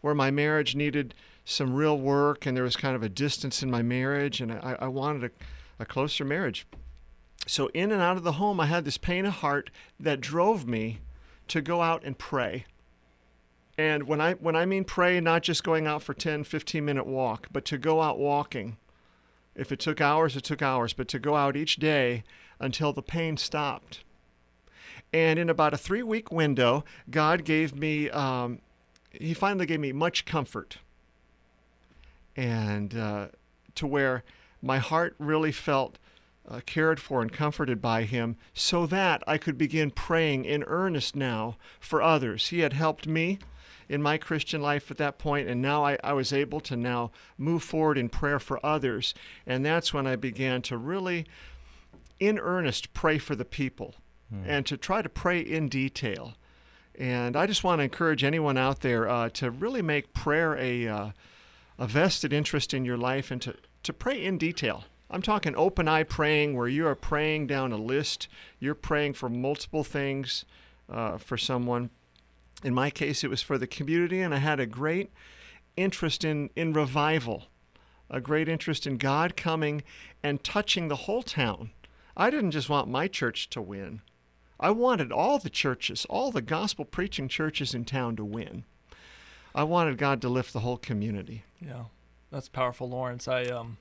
where 0.00 0.14
my 0.14 0.30
marriage 0.30 0.74
needed 0.74 1.14
some 1.44 1.72
real 1.72 1.98
work 1.98 2.44
and 2.44 2.54
there 2.54 2.64
was 2.64 2.76
kind 2.76 2.94
of 2.94 3.02
a 3.02 3.08
distance 3.08 3.62
in 3.62 3.70
my 3.70 3.80
marriage, 3.80 4.40
and 4.40 4.52
I, 4.52 4.76
I 4.80 4.88
wanted 4.88 5.24
a, 5.24 5.82
a 5.82 5.86
closer 5.86 6.24
marriage. 6.24 6.66
So 7.46 7.68
in 7.68 7.90
and 7.90 8.02
out 8.02 8.18
of 8.18 8.24
the 8.24 8.32
home, 8.32 8.60
I 8.60 8.66
had 8.66 8.84
this 8.84 8.98
pain 8.98 9.24
of 9.24 9.34
heart 9.34 9.70
that 9.98 10.20
drove 10.20 10.66
me 10.66 10.98
to 11.46 11.62
go 11.62 11.80
out 11.80 12.04
and 12.04 12.18
pray. 12.18 12.66
And 13.78 14.08
when 14.08 14.20
I 14.20 14.34
when 14.34 14.56
I 14.56 14.66
mean 14.66 14.82
pray, 14.84 15.20
not 15.20 15.44
just 15.44 15.62
going 15.62 15.86
out 15.86 16.02
for 16.02 16.12
10, 16.12 16.42
15 16.42 16.84
minute 16.84 17.06
walk, 17.06 17.46
but 17.52 17.64
to 17.66 17.78
go 17.78 18.02
out 18.02 18.18
walking 18.18 18.76
If 19.54 19.70
it 19.70 19.78
took 19.78 20.00
hours, 20.00 20.36
it 20.36 20.42
took 20.42 20.62
hours, 20.62 20.92
but 20.92 21.06
to 21.08 21.20
go 21.20 21.36
out 21.36 21.56
each 21.56 21.76
day 21.76 22.24
until 22.58 22.92
the 22.92 23.02
pain 23.02 23.36
stopped. 23.36 24.02
And 25.12 25.38
in 25.38 25.48
about 25.48 25.74
a 25.74 25.78
three 25.78 26.02
week 26.02 26.32
window, 26.32 26.84
God 27.08 27.44
gave 27.44 27.74
me, 27.76 28.10
um, 28.10 28.60
He 29.12 29.32
finally 29.32 29.66
gave 29.66 29.80
me 29.80 29.92
much 29.92 30.24
comfort. 30.24 30.78
And 32.36 32.96
uh, 32.96 33.28
to 33.76 33.86
where 33.86 34.24
my 34.60 34.78
heart 34.78 35.14
really 35.18 35.52
felt 35.52 35.98
uh, 36.48 36.60
cared 36.66 36.98
for 36.98 37.22
and 37.22 37.32
comforted 37.32 37.80
by 37.80 38.04
Him, 38.04 38.36
so 38.54 38.86
that 38.86 39.22
I 39.26 39.38
could 39.38 39.56
begin 39.56 39.90
praying 39.90 40.46
in 40.46 40.64
earnest 40.64 41.14
now 41.14 41.56
for 41.78 42.02
others. 42.02 42.48
He 42.48 42.60
had 42.60 42.72
helped 42.72 43.06
me 43.06 43.38
in 43.88 44.02
my 44.02 44.18
Christian 44.18 44.60
life 44.60 44.90
at 44.90 44.98
that 44.98 45.18
point, 45.18 45.48
and 45.48 45.62
now 45.62 45.84
I, 45.84 45.98
I 46.04 46.12
was 46.12 46.32
able 46.32 46.60
to 46.60 46.76
now 46.76 47.10
move 47.36 47.62
forward 47.62 47.96
in 47.96 48.08
prayer 48.08 48.38
for 48.38 48.64
others. 48.64 49.14
And 49.46 49.64
that's 49.64 49.94
when 49.94 50.06
I 50.06 50.16
began 50.16 50.62
to 50.62 50.76
really, 50.76 51.26
in 52.20 52.38
earnest, 52.38 52.92
pray 52.92 53.18
for 53.18 53.34
the 53.34 53.44
people 53.44 53.94
and 54.46 54.66
to 54.66 54.76
try 54.76 55.00
to 55.00 55.08
pray 55.08 55.40
in 55.40 55.68
detail. 55.68 56.34
And 56.94 57.36
I 57.36 57.46
just 57.46 57.64
want 57.64 57.78
to 57.78 57.84
encourage 57.84 58.24
anyone 58.24 58.58
out 58.58 58.80
there 58.80 59.08
uh, 59.08 59.30
to 59.30 59.50
really 59.50 59.82
make 59.82 60.12
prayer 60.12 60.56
a, 60.58 60.86
uh, 60.86 61.10
a 61.78 61.86
vested 61.86 62.32
interest 62.32 62.74
in 62.74 62.84
your 62.84 62.98
life 62.98 63.30
and 63.30 63.40
to, 63.42 63.54
to 63.84 63.92
pray 63.92 64.22
in 64.22 64.36
detail. 64.36 64.84
I'm 65.10 65.22
talking 65.22 65.54
open 65.56 65.88
eye 65.88 66.02
praying 66.02 66.56
where 66.56 66.68
you 66.68 66.86
are 66.86 66.94
praying 66.94 67.46
down 67.46 67.72
a 67.72 67.76
list, 67.76 68.28
you're 68.58 68.74
praying 68.74 69.14
for 69.14 69.28
multiple 69.28 69.84
things 69.84 70.44
uh, 70.90 71.16
for 71.16 71.38
someone. 71.38 71.90
In 72.64 72.74
my 72.74 72.90
case, 72.90 73.22
it 73.22 73.30
was 73.30 73.42
for 73.42 73.56
the 73.56 73.66
community, 73.66 74.20
and 74.20 74.34
I 74.34 74.38
had 74.38 74.58
a 74.58 74.66
great 74.66 75.10
interest 75.76 76.24
in, 76.24 76.50
in 76.56 76.72
revival, 76.72 77.44
a 78.10 78.20
great 78.20 78.48
interest 78.48 78.86
in 78.86 78.96
God 78.96 79.36
coming 79.36 79.82
and 80.22 80.42
touching 80.42 80.88
the 80.88 80.96
whole 80.96 81.22
town. 81.22 81.70
I 82.16 82.30
didn't 82.30 82.50
just 82.50 82.68
want 82.68 82.88
my 82.88 83.06
church 83.06 83.48
to 83.50 83.62
win. 83.62 84.00
I 84.58 84.70
wanted 84.70 85.12
all 85.12 85.38
the 85.38 85.50
churches, 85.50 86.04
all 86.10 86.32
the 86.32 86.42
gospel 86.42 86.84
preaching 86.84 87.28
churches 87.28 87.74
in 87.74 87.84
town 87.84 88.16
to 88.16 88.24
win. 88.24 88.64
I 89.54 89.62
wanted 89.62 89.98
God 89.98 90.20
to 90.22 90.28
lift 90.28 90.52
the 90.52 90.60
whole 90.60 90.78
community. 90.78 91.44
Yeah, 91.60 91.84
that's 92.30 92.48
powerful, 92.48 92.88
Lawrence. 92.88 93.28
I 93.28 93.44
um, 93.44 93.78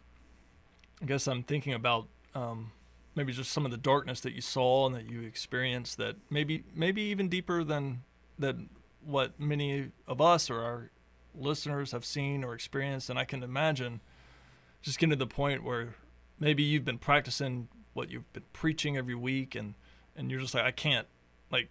I 1.02 1.06
guess 1.06 1.28
I'm 1.28 1.44
thinking 1.44 1.74
about 1.74 2.08
um, 2.36 2.72
maybe 3.16 3.34
just 3.34 3.52
some 3.52 3.66
of 3.66 3.72
the 3.72 3.78
darkness 3.78 4.20
that 4.22 4.34
you 4.34 4.42
saw 4.42 4.86
and 4.86 4.96
that 4.96 5.10
you 5.10 5.22
experienced. 5.22 5.98
That 5.98 6.16
maybe 6.30 6.64
maybe 6.76 7.02
even 7.02 7.28
deeper 7.28 7.64
than 7.64 8.04
than 8.40 8.70
what 9.04 9.40
many 9.40 9.92
of 10.08 10.20
us 10.22 10.50
or 10.50 10.62
our 10.62 10.90
listeners 11.34 11.92
have 11.92 12.04
seen 12.06 12.44
or 12.44 12.54
experienced. 12.54 13.10
And 13.10 13.18
I 13.20 13.26
can 13.26 13.44
imagine 13.44 14.02
just 14.82 15.00
getting 15.00 15.12
to 15.12 15.16
the 15.16 15.28
point 15.28 15.64
where 15.64 15.96
maybe 16.40 16.64
you've 16.64 16.86
been 16.86 16.98
practicing 16.98 17.68
what 17.94 18.10
you've 18.12 18.32
been 18.34 18.44
preaching 18.54 18.96
every 18.98 19.16
week 19.16 19.56
and 19.56 19.74
and 20.16 20.30
you're 20.32 20.40
just 20.40 20.54
like 20.54 20.64
I 20.64 20.72
can't 20.72 21.08
like 21.52 21.70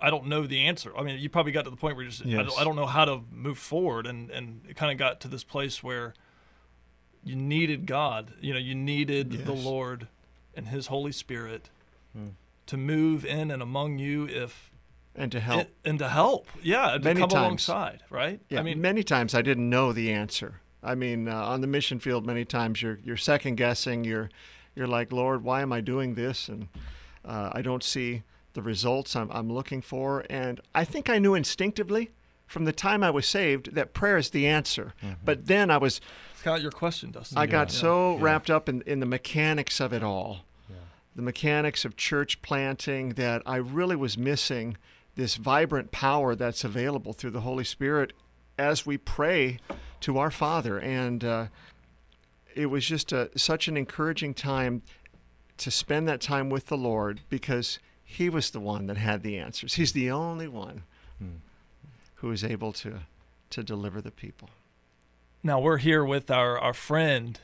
I 0.00 0.10
don't 0.10 0.26
know 0.26 0.46
the 0.46 0.66
answer. 0.66 0.96
I 0.96 1.02
mean, 1.02 1.18
you 1.18 1.28
probably 1.28 1.52
got 1.52 1.64
to 1.64 1.70
the 1.70 1.76
point 1.76 1.94
where 1.96 2.04
you 2.04 2.10
just 2.10 2.24
I, 2.24 2.42
don't, 2.42 2.58
I 2.60 2.64
don't 2.64 2.76
know 2.76 2.86
how 2.86 3.04
to 3.04 3.20
move 3.30 3.58
forward, 3.58 4.06
and 4.06 4.30
and 4.30 4.62
it 4.68 4.74
kind 4.76 4.90
of 4.90 4.98
got 4.98 5.20
to 5.20 5.28
this 5.28 5.44
place 5.44 5.82
where 5.82 6.14
you 7.22 7.36
needed 7.36 7.84
God. 7.86 8.32
You 8.40 8.54
know, 8.54 8.58
you 8.58 8.74
needed 8.74 9.44
the 9.44 9.52
Lord 9.52 10.08
and 10.54 10.68
His 10.68 10.86
Holy 10.86 11.12
Spirit 11.12 11.68
Hmm. 12.14 12.28
to 12.66 12.76
move 12.76 13.24
in 13.24 13.50
and 13.52 13.62
among 13.62 13.98
you, 13.98 14.26
if 14.26 14.69
And 15.14 15.32
to 15.32 15.40
help. 15.40 15.60
and, 15.60 15.68
and 15.84 15.98
to 15.98 16.08
help. 16.08 16.46
Yeah, 16.62 16.92
to 16.92 16.98
Many 17.00 17.20
come 17.20 17.28
times. 17.30 17.40
alongside. 17.68 18.02
Right. 18.10 18.40
Yeah, 18.48 18.60
I 18.60 18.62
mean, 18.62 18.80
many 18.80 19.02
times 19.02 19.34
I 19.34 19.42
didn't 19.42 19.68
know 19.68 19.92
the 19.92 20.12
answer. 20.12 20.60
I 20.82 20.94
mean, 20.94 21.28
uh, 21.28 21.34
on 21.34 21.60
the 21.60 21.66
mission 21.66 21.98
field, 22.00 22.24
many 22.24 22.44
times 22.44 22.80
you're 22.80 22.98
you're 23.04 23.16
second 23.18 23.56
guessing. 23.56 24.04
You're 24.04 24.30
you're 24.74 24.86
like, 24.86 25.12
Lord, 25.12 25.42
why 25.44 25.62
am 25.62 25.72
I 25.72 25.80
doing 25.80 26.14
this? 26.14 26.48
And 26.48 26.68
uh, 27.24 27.50
I 27.52 27.60
don't 27.60 27.82
see 27.82 28.22
the 28.54 28.62
results 28.62 29.14
I'm, 29.14 29.30
I'm 29.30 29.52
looking 29.52 29.82
for. 29.82 30.24
And 30.30 30.60
I 30.74 30.84
think 30.84 31.10
I 31.10 31.18
knew 31.18 31.34
instinctively 31.34 32.10
from 32.46 32.64
the 32.64 32.72
time 32.72 33.02
I 33.04 33.10
was 33.10 33.26
saved 33.26 33.74
that 33.74 33.92
prayer 33.94 34.16
is 34.16 34.30
the 34.30 34.46
answer. 34.46 34.94
But 35.24 35.46
then 35.46 35.70
I 35.70 35.76
was 35.76 36.00
it's 36.32 36.42
kind 36.42 36.56
of 36.56 36.62
your 36.62 36.72
question, 36.72 37.10
Dustin. 37.10 37.36
I 37.36 37.46
got 37.46 37.68
Yeah. 37.72 37.78
so 37.80 38.16
Yeah. 38.16 38.22
wrapped 38.24 38.48
up 38.50 38.68
in, 38.68 38.82
in 38.86 39.00
the 39.00 39.06
mechanics 39.06 39.80
of 39.80 39.92
it 39.92 40.02
all, 40.02 40.46
Yeah. 40.68 40.76
the 41.14 41.22
mechanics 41.22 41.84
of 41.84 41.96
church 41.96 42.40
planting, 42.42 43.10
that 43.10 43.42
I 43.44 43.56
really 43.56 43.96
was 43.96 44.16
missing 44.16 44.76
this 45.16 45.34
vibrant 45.36 45.90
power 45.90 46.34
that's 46.34 46.64
available 46.64 47.12
through 47.12 47.30
the 47.30 47.40
Holy 47.42 47.64
Spirit 47.64 48.12
as 48.58 48.86
we 48.86 48.96
pray 48.98 49.58
to 50.00 50.18
our 50.18 50.30
Father. 50.30 50.78
And 50.78 51.24
uh, 51.24 51.46
it 52.54 52.66
was 52.66 52.86
just 52.86 53.12
a, 53.12 53.30
such 53.38 53.68
an 53.68 53.76
encouraging 53.76 54.34
time 54.34 54.82
to 55.58 55.70
spend 55.70 56.08
that 56.08 56.20
time 56.20 56.48
with 56.48 56.66
the 56.66 56.76
Lord 56.76 57.20
because 57.28 57.78
He 58.04 58.28
was 58.28 58.50
the 58.50 58.60
one 58.60 58.86
that 58.86 58.96
had 58.96 59.22
the 59.22 59.36
answers. 59.38 59.74
He's 59.74 59.92
the 59.92 60.10
only 60.10 60.48
one 60.48 60.82
Hmm. 61.18 61.36
who 62.16 62.30
is 62.32 62.42
able 62.42 62.72
to, 62.72 63.00
to 63.50 63.62
deliver 63.62 64.00
the 64.00 64.10
people. 64.10 64.48
Now 65.42 65.60
we're 65.60 65.76
here 65.78 66.02
with 66.04 66.30
our 66.30 66.58
our 66.58 66.72
friend 66.72 67.38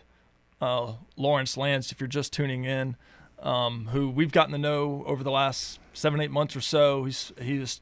uh, 0.62 0.94
Lawrence 1.16 1.56
Lance. 1.58 1.92
If 1.92 2.00
you're 2.00 2.08
just 2.08 2.32
tuning 2.32 2.64
in, 2.64 2.96
um, 3.40 3.88
who 3.92 4.08
we've 4.08 4.32
gotten 4.32 4.52
to 4.52 4.58
know 4.58 5.04
over 5.06 5.22
the 5.22 5.30
last 5.30 5.78
seven 5.92 6.20
eight 6.20 6.30
months 6.30 6.56
or 6.56 6.60
so, 6.60 7.04
he's 7.04 7.32
he's 7.40 7.80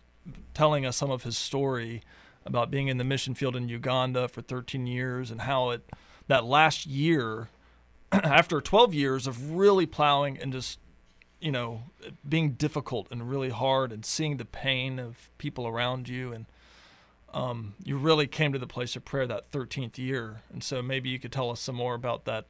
telling 0.54 0.86
us 0.86 0.96
some 0.96 1.10
of 1.10 1.22
his 1.22 1.36
story 1.36 2.02
about 2.46 2.70
being 2.70 2.88
in 2.88 2.98
the 2.98 3.04
mission 3.04 3.34
field 3.34 3.56
in 3.56 3.68
Uganda 3.68 4.28
for 4.28 4.42
13 4.42 4.86
years 4.86 5.30
and 5.30 5.42
how 5.42 5.70
it 5.70 5.88
that 6.28 6.44
last 6.44 6.86
year, 6.86 7.48
after 8.12 8.60
12 8.60 8.94
years 8.94 9.26
of 9.26 9.52
really 9.52 9.86
plowing 9.86 10.38
and 10.38 10.52
just 10.52 10.78
you 11.40 11.52
know 11.52 11.82
being 12.26 12.52
difficult 12.52 13.08
and 13.10 13.28
really 13.28 13.50
hard 13.50 13.92
and 13.92 14.04
seeing 14.04 14.36
the 14.36 14.44
pain 14.44 14.98
of 14.98 15.30
people 15.38 15.66
around 15.66 16.08
you 16.08 16.32
and 16.32 16.46
um, 17.34 17.74
you 17.82 17.96
really 17.96 18.28
came 18.28 18.52
to 18.52 18.58
the 18.58 18.66
place 18.66 18.94
of 18.94 19.04
prayer 19.04 19.26
that 19.26 19.50
13th 19.50 19.98
year. 19.98 20.42
And 20.52 20.62
so 20.62 20.80
maybe 20.80 21.10
you 21.10 21.18
could 21.18 21.32
tell 21.32 21.50
us 21.50 21.60
some 21.60 21.74
more 21.74 21.94
about 21.94 22.24
that 22.26 22.46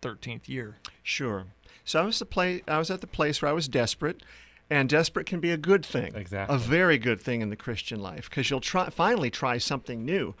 13th 0.00 0.48
year. 0.48 0.78
Sure. 1.02 1.46
So 1.88 2.02
I 2.02 2.04
was 2.04 2.18
the 2.18 2.26
play. 2.26 2.62
I 2.68 2.76
was 2.76 2.90
at 2.90 3.00
the 3.00 3.06
place 3.06 3.40
where 3.40 3.50
I 3.50 3.54
was 3.54 3.66
desperate, 3.66 4.22
and 4.68 4.90
desperate 4.90 5.24
can 5.24 5.40
be 5.40 5.50
a 5.50 5.56
good 5.56 5.86
thing. 5.86 6.14
Exactly. 6.14 6.54
A 6.54 6.58
very 6.58 6.98
good 6.98 7.18
thing 7.18 7.40
in 7.40 7.48
the 7.48 7.56
Christian 7.56 8.02
life 8.02 8.28
because 8.28 8.50
you'll 8.50 8.60
try 8.60 8.90
finally 8.90 9.30
try 9.30 9.56
something 9.56 10.04
new 10.04 10.34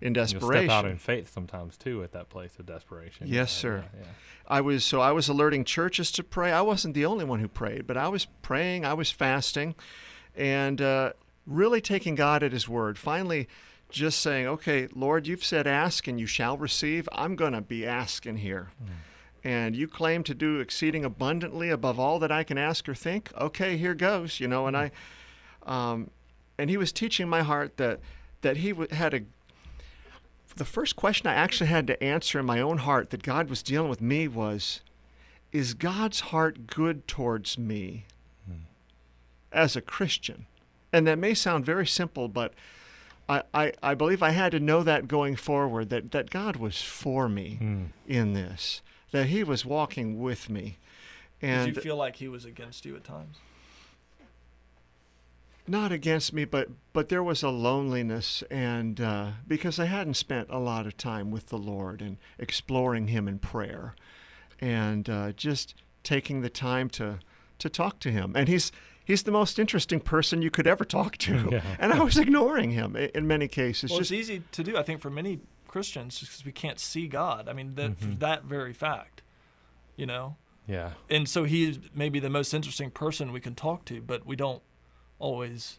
in 0.00 0.14
desperation. 0.14 0.62
You'll 0.62 0.70
step 0.70 0.70
out 0.70 0.90
in 0.90 0.96
faith 0.96 1.30
sometimes 1.30 1.76
too 1.76 2.02
at 2.02 2.12
that 2.12 2.30
place 2.30 2.58
of 2.58 2.64
desperation. 2.64 3.26
Yes, 3.26 3.52
sir. 3.52 3.84
Yeah, 3.92 4.00
yeah. 4.00 4.06
I 4.48 4.62
was 4.62 4.82
so 4.82 5.02
I 5.02 5.12
was 5.12 5.28
alerting 5.28 5.64
churches 5.64 6.10
to 6.12 6.24
pray. 6.24 6.52
I 6.52 6.62
wasn't 6.62 6.94
the 6.94 7.04
only 7.04 7.26
one 7.26 7.40
who 7.40 7.48
prayed, 7.48 7.86
but 7.86 7.98
I 7.98 8.08
was 8.08 8.26
praying. 8.40 8.86
I 8.86 8.94
was 8.94 9.10
fasting, 9.10 9.74
and 10.34 10.80
uh, 10.80 11.12
really 11.46 11.82
taking 11.82 12.14
God 12.14 12.42
at 12.42 12.52
His 12.52 12.66
word. 12.66 12.96
Finally, 12.96 13.46
just 13.90 14.20
saying, 14.20 14.46
"Okay, 14.46 14.88
Lord, 14.94 15.26
you've 15.26 15.44
said 15.44 15.66
ask 15.66 16.08
and 16.08 16.18
you 16.18 16.26
shall 16.26 16.56
receive. 16.56 17.10
I'm 17.12 17.36
going 17.36 17.52
to 17.52 17.60
be 17.60 17.86
asking 17.86 18.38
here." 18.38 18.70
And 19.44 19.76
you 19.76 19.86
claim 19.86 20.22
to 20.24 20.34
do 20.34 20.58
exceeding 20.60 21.04
abundantly 21.04 21.68
above 21.68 22.00
all 22.00 22.18
that 22.18 22.32
I 22.32 22.44
can 22.44 22.56
ask 22.56 22.88
or 22.88 22.94
think. 22.94 23.30
Okay, 23.38 23.76
here 23.76 23.94
goes. 23.94 24.40
You 24.40 24.48
know, 24.48 24.66
and 24.66 24.74
I, 24.76 24.90
um, 25.66 26.10
and 26.58 26.70
he 26.70 26.76
was 26.78 26.92
teaching 26.92 27.28
my 27.28 27.42
heart 27.42 27.76
that 27.76 28.00
that 28.40 28.56
he 28.58 28.74
had 28.90 29.14
a 29.14 29.20
the 30.56 30.64
first 30.64 30.96
question 30.96 31.26
I 31.26 31.34
actually 31.34 31.66
had 31.66 31.86
to 31.88 32.02
answer 32.02 32.38
in 32.38 32.46
my 32.46 32.60
own 32.60 32.78
heart 32.78 33.10
that 33.10 33.22
God 33.22 33.50
was 33.50 33.62
dealing 33.62 33.90
with 33.90 34.00
me 34.00 34.28
was 34.28 34.80
Is 35.52 35.74
God's 35.74 36.20
heart 36.20 36.66
good 36.66 37.06
towards 37.06 37.58
me 37.58 38.04
as 39.52 39.76
a 39.76 39.80
Christian? 39.80 40.46
And 40.92 41.06
that 41.06 41.18
may 41.18 41.34
sound 41.34 41.66
very 41.66 41.86
simple, 41.86 42.28
but 42.28 42.54
I, 43.28 43.42
I, 43.52 43.72
I 43.82 43.94
believe 43.94 44.22
I 44.22 44.30
had 44.30 44.52
to 44.52 44.60
know 44.60 44.82
that 44.84 45.08
going 45.08 45.34
forward 45.36 45.90
that, 45.90 46.12
that 46.12 46.30
God 46.30 46.56
was 46.56 46.80
for 46.82 47.28
me 47.28 47.56
Hmm. 47.58 47.84
in 48.06 48.32
this, 48.34 48.80
that 49.14 49.26
He 49.28 49.44
was 49.44 49.64
walking 49.64 50.20
with 50.20 50.50
me. 50.50 50.78
And 51.40 51.66
Did 51.66 51.76
you 51.76 51.82
feel 51.82 51.96
like 51.96 52.16
he 52.16 52.26
was 52.28 52.44
against 52.44 52.84
you 52.84 52.96
at 52.96 53.04
times? 53.04 53.36
not 55.66 55.90
against 55.92 56.32
me, 56.32 56.44
but 56.44 56.68
but 56.92 57.08
there 57.08 57.22
was 57.22 57.42
a 57.42 57.48
loneliness, 57.48 58.42
and 58.50 59.00
uh, 59.00 59.30
because 59.48 59.78
I 59.78 59.86
hadn't 59.86 60.14
spent 60.14 60.48
a 60.50 60.58
lot 60.58 60.86
of 60.86 60.96
time 60.96 61.30
with 61.30 61.46
the 61.46 61.56
Lord 61.56 62.02
and 62.02 62.18
exploring 62.38 63.06
Him 63.08 63.26
in 63.26 63.38
prayer, 63.38 63.94
and 64.60 65.08
uh, 65.08 65.32
just 65.32 65.74
taking 66.02 66.42
the 66.42 66.50
time 66.50 66.90
to 66.90 67.18
to 67.60 67.68
talk 67.70 67.98
to 68.00 68.10
Him, 68.10 68.34
and 68.36 68.46
He's 68.48 68.72
He's 69.06 69.22
the 69.22 69.30
most 69.32 69.58
interesting 69.58 70.00
person 70.00 70.42
you 70.42 70.50
could 70.50 70.66
ever 70.66 70.84
talk 70.84 71.16
to, 71.18 71.48
Yeah. 71.52 71.62
and 71.78 71.92
I 71.94 72.02
was 72.02 72.18
ignoring 72.18 72.72
Him 72.72 72.94
in 72.96 73.26
many 73.26 73.48
cases. 73.48 73.90
well, 73.90 74.00
just 74.00 74.12
it's 74.12 74.20
easy 74.20 74.42
to 74.52 74.62
do, 74.62 74.76
I 74.76 74.82
think, 74.82 75.00
for 75.00 75.10
many 75.10 75.40
Christians 75.74 76.20
because 76.20 76.44
we 76.44 76.52
can't 76.52 76.78
see 76.78 77.08
God. 77.08 77.48
I 77.48 77.52
mean, 77.52 77.74
that 77.74 77.98
for 77.98 78.04
Mhm. 78.06 78.18
that 78.20 78.44
very 78.44 78.72
fact, 78.72 79.22
you 79.96 80.06
know? 80.06 80.36
Yeah. 80.68 80.92
And 81.10 81.28
so 81.28 81.42
he's 81.42 81.80
maybe 81.92 82.20
the 82.20 82.30
most 82.30 82.54
interesting 82.54 82.92
person 82.92 83.32
we 83.32 83.40
can 83.40 83.56
talk 83.56 83.84
to, 83.86 84.00
but 84.00 84.24
we 84.24 84.36
don't 84.36 84.62
always 85.18 85.78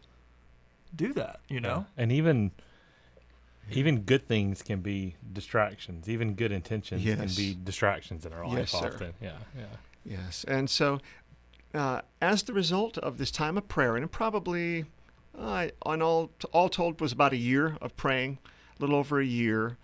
do 0.94 1.14
that, 1.14 1.40
you 1.48 1.62
know? 1.62 1.86
Yeah. 1.96 2.04
And 2.04 2.12
even 2.12 2.52
Even 3.72 4.02
good 4.02 4.28
things 4.28 4.62
can 4.62 4.82
be 4.82 5.16
distractions. 5.34 6.08
Even 6.08 6.36
good 6.36 6.52
intentions 6.52 7.02
can 7.04 7.30
be 7.36 7.58
distractions 7.64 8.24
in 8.26 8.32
our 8.34 8.46
life 8.46 8.58
Yes, 8.58 8.72
sir. 8.72 8.88
often. 8.94 9.14
Yeah, 9.22 9.38
yeah. 9.58 9.66
Yes, 10.06 10.44
and 10.48 10.70
so 10.70 11.00
uh, 11.74 12.02
as 12.22 12.44
the 12.44 12.54
result 12.54 12.98
of 13.00 13.18
this 13.18 13.32
time 13.32 13.58
of 13.58 13.68
prayer, 13.68 13.96
and 13.98 14.12
probably, 14.12 14.86
uh, 15.38 15.70
on 15.82 16.02
all 16.02 16.30
all 16.52 16.70
told, 16.70 17.02
was 17.02 17.12
about 17.12 17.34
a 17.34 17.38
year 17.38 17.76
of 17.82 17.96
praying, 17.98 18.38
a 18.78 18.82
little 18.82 18.98
over 18.98 19.20
a 19.20 19.26
year. 19.26 19.78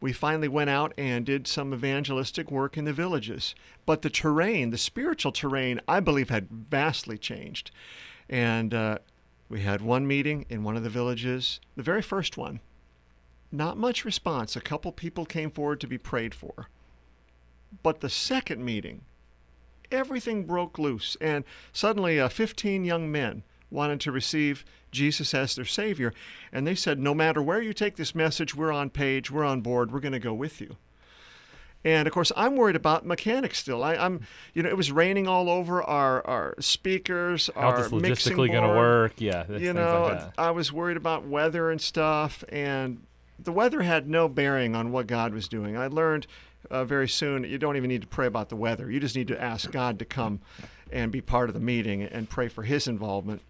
We 0.00 0.12
finally 0.12 0.48
went 0.48 0.70
out 0.70 0.94
and 0.96 1.26
did 1.26 1.46
some 1.46 1.74
evangelistic 1.74 2.50
work 2.50 2.76
in 2.76 2.84
the 2.84 2.92
villages. 2.92 3.54
But 3.84 4.02
the 4.02 4.10
terrain, 4.10 4.70
the 4.70 4.78
spiritual 4.78 5.32
terrain, 5.32 5.80
I 5.86 6.00
believe 6.00 6.30
had 6.30 6.48
vastly 6.48 7.18
changed. 7.18 7.70
And 8.28 8.72
uh, 8.72 8.98
we 9.48 9.60
had 9.60 9.82
one 9.82 10.06
meeting 10.06 10.46
in 10.48 10.62
one 10.62 10.76
of 10.76 10.84
the 10.84 10.90
villages, 10.90 11.60
the 11.76 11.82
very 11.82 12.02
first 12.02 12.36
one. 12.36 12.60
Not 13.52 13.76
much 13.76 14.04
response. 14.04 14.56
A 14.56 14.60
couple 14.60 14.92
people 14.92 15.26
came 15.26 15.50
forward 15.50 15.80
to 15.80 15.86
be 15.86 15.98
prayed 15.98 16.34
for. 16.34 16.68
But 17.82 18.00
the 18.00 18.08
second 18.08 18.64
meeting, 18.64 19.02
everything 19.90 20.44
broke 20.44 20.78
loose, 20.78 21.16
and 21.20 21.44
suddenly 21.72 22.18
uh, 22.18 22.28
15 22.28 22.84
young 22.84 23.10
men 23.10 23.42
wanted 23.70 24.00
to 24.00 24.12
receive 24.12 24.64
Jesus 24.90 25.34
as 25.34 25.54
their 25.54 25.64
Savior. 25.64 26.12
And 26.52 26.66
they 26.66 26.74
said, 26.74 26.98
No 26.98 27.14
matter 27.14 27.42
where 27.42 27.62
you 27.62 27.72
take 27.72 27.96
this 27.96 28.14
message, 28.14 28.54
we're 28.54 28.72
on 28.72 28.90
page, 28.90 29.30
we're 29.30 29.44
on 29.44 29.60
board, 29.60 29.92
we're 29.92 30.00
going 30.00 30.12
to 30.12 30.18
go 30.18 30.34
with 30.34 30.60
you. 30.60 30.76
And 31.82 32.06
of 32.06 32.12
course, 32.12 32.30
I'm 32.36 32.56
worried 32.56 32.76
about 32.76 33.06
mechanics 33.06 33.58
still. 33.58 33.82
I, 33.82 33.94
I'm, 33.94 34.26
you 34.52 34.62
know, 34.62 34.68
it 34.68 34.76
was 34.76 34.92
raining 34.92 35.26
all 35.26 35.48
over 35.48 35.82
our, 35.82 36.26
our 36.26 36.54
speakers, 36.60 37.48
How 37.54 37.70
our 37.70 37.82
this 37.82 37.92
mixing 37.92 38.36
logistically 38.36 38.52
going 38.52 38.68
to 38.70 38.76
work? 38.76 39.14
Yeah, 39.16 39.50
you 39.50 39.72
know, 39.72 40.02
like. 40.02 40.32
I 40.36 40.50
was 40.50 40.72
worried 40.72 40.98
about 40.98 41.26
weather 41.26 41.70
and 41.70 41.80
stuff, 41.80 42.44
and 42.50 43.02
the 43.38 43.52
weather 43.52 43.80
had 43.80 44.08
no 44.08 44.28
bearing 44.28 44.76
on 44.76 44.92
what 44.92 45.06
God 45.06 45.32
was 45.32 45.48
doing. 45.48 45.78
I 45.78 45.86
learned 45.86 46.26
uh, 46.70 46.84
very 46.84 47.08
soon 47.08 47.44
you 47.44 47.56
don't 47.56 47.76
even 47.76 47.88
need 47.88 48.02
to 48.02 48.06
pray 48.06 48.26
about 48.26 48.50
the 48.50 48.56
weather. 48.56 48.90
You 48.90 49.00
just 49.00 49.16
need 49.16 49.28
to 49.28 49.40
ask 49.40 49.70
God 49.70 49.98
to 50.00 50.04
come 50.04 50.40
and 50.92 51.10
be 51.10 51.22
part 51.22 51.48
of 51.48 51.54
the 51.54 51.60
meeting 51.60 52.02
and 52.02 52.28
pray 52.28 52.48
for 52.48 52.64
His 52.64 52.86
involvement. 52.86 53.40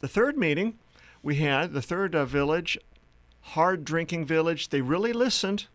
The 0.00 0.08
third 0.08 0.36
meeting 0.36 0.78
we 1.22 1.36
had, 1.36 1.72
the 1.72 1.82
third 1.82 2.14
uh, 2.14 2.24
village, 2.24 2.78
hard 3.40 3.84
drinking 3.84 4.26
village, 4.26 4.68
they 4.68 4.80
really 4.80 5.12
listened. 5.12 5.66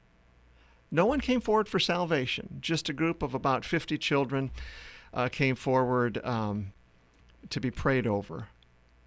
No 0.92 1.06
one 1.06 1.20
came 1.20 1.42
forward 1.42 1.68
for 1.68 1.80
salvation. 1.80 2.60
Just 2.62 2.90
a 2.90 2.94
group 2.94 3.22
of 3.22 3.34
about 3.34 3.66
50 3.66 3.98
children 3.98 4.52
uh, 5.14 5.30
came 5.30 5.56
forward 5.56 6.24
um, 6.24 6.74
to 7.50 7.60
be 7.60 7.72
prayed 7.72 8.08
over. 8.08 8.50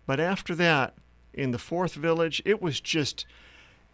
But 0.06 0.20
after 0.20 0.54
that, 0.56 0.94
in 1.32 1.50
the 1.50 1.58
fourth 1.58 1.94
village, 1.94 2.42
it 2.44 2.60
was 2.60 2.80
just, 2.80 3.26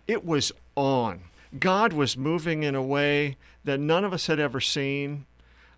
it 0.07 0.25
was 0.25 0.53
on. 0.77 1.23
God 1.59 1.93
was 1.93 2.17
moving 2.17 2.63
in 2.63 2.75
a 2.75 2.83
way 2.83 3.37
that 3.65 3.81
none 3.81 4.05
of 4.05 4.13
us 4.13 4.27
had 4.27 4.41
ever 4.41 4.61
seen. 4.61 5.27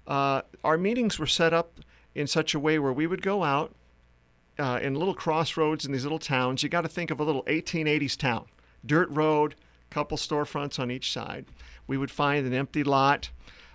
Uh, 0.07 0.43
our 0.65 0.79
meetings 0.79 1.19
were 1.19 1.27
set 1.27 1.53
up 1.53 1.81
in 2.15 2.27
such 2.27 2.55
a 2.55 2.61
way 2.61 2.79
where 2.79 2.93
we 2.93 3.07
would 3.07 3.23
go 3.23 3.45
out 3.45 3.75
uh, 4.59 4.79
in 4.83 4.95
little 4.95 5.15
crossroads 5.15 5.85
in 5.85 5.93
these 5.93 6.05
little 6.05 6.19
towns. 6.19 6.63
You 6.63 6.69
got 6.69 6.83
to 6.83 6.89
think 6.89 7.11
of 7.11 7.21
a 7.21 7.25
little 7.25 7.43
1880s 7.45 8.17
town, 8.17 8.47
dirt 8.85 9.09
road, 9.11 9.55
couple 9.91 10.17
storefronts 10.17 10.79
on 10.79 10.91
each 10.91 11.13
side. 11.13 11.47
We 11.87 11.97
would 11.97 12.11
find 12.11 12.47
an 12.47 12.53
empty 12.53 12.83
lot, 12.85 13.31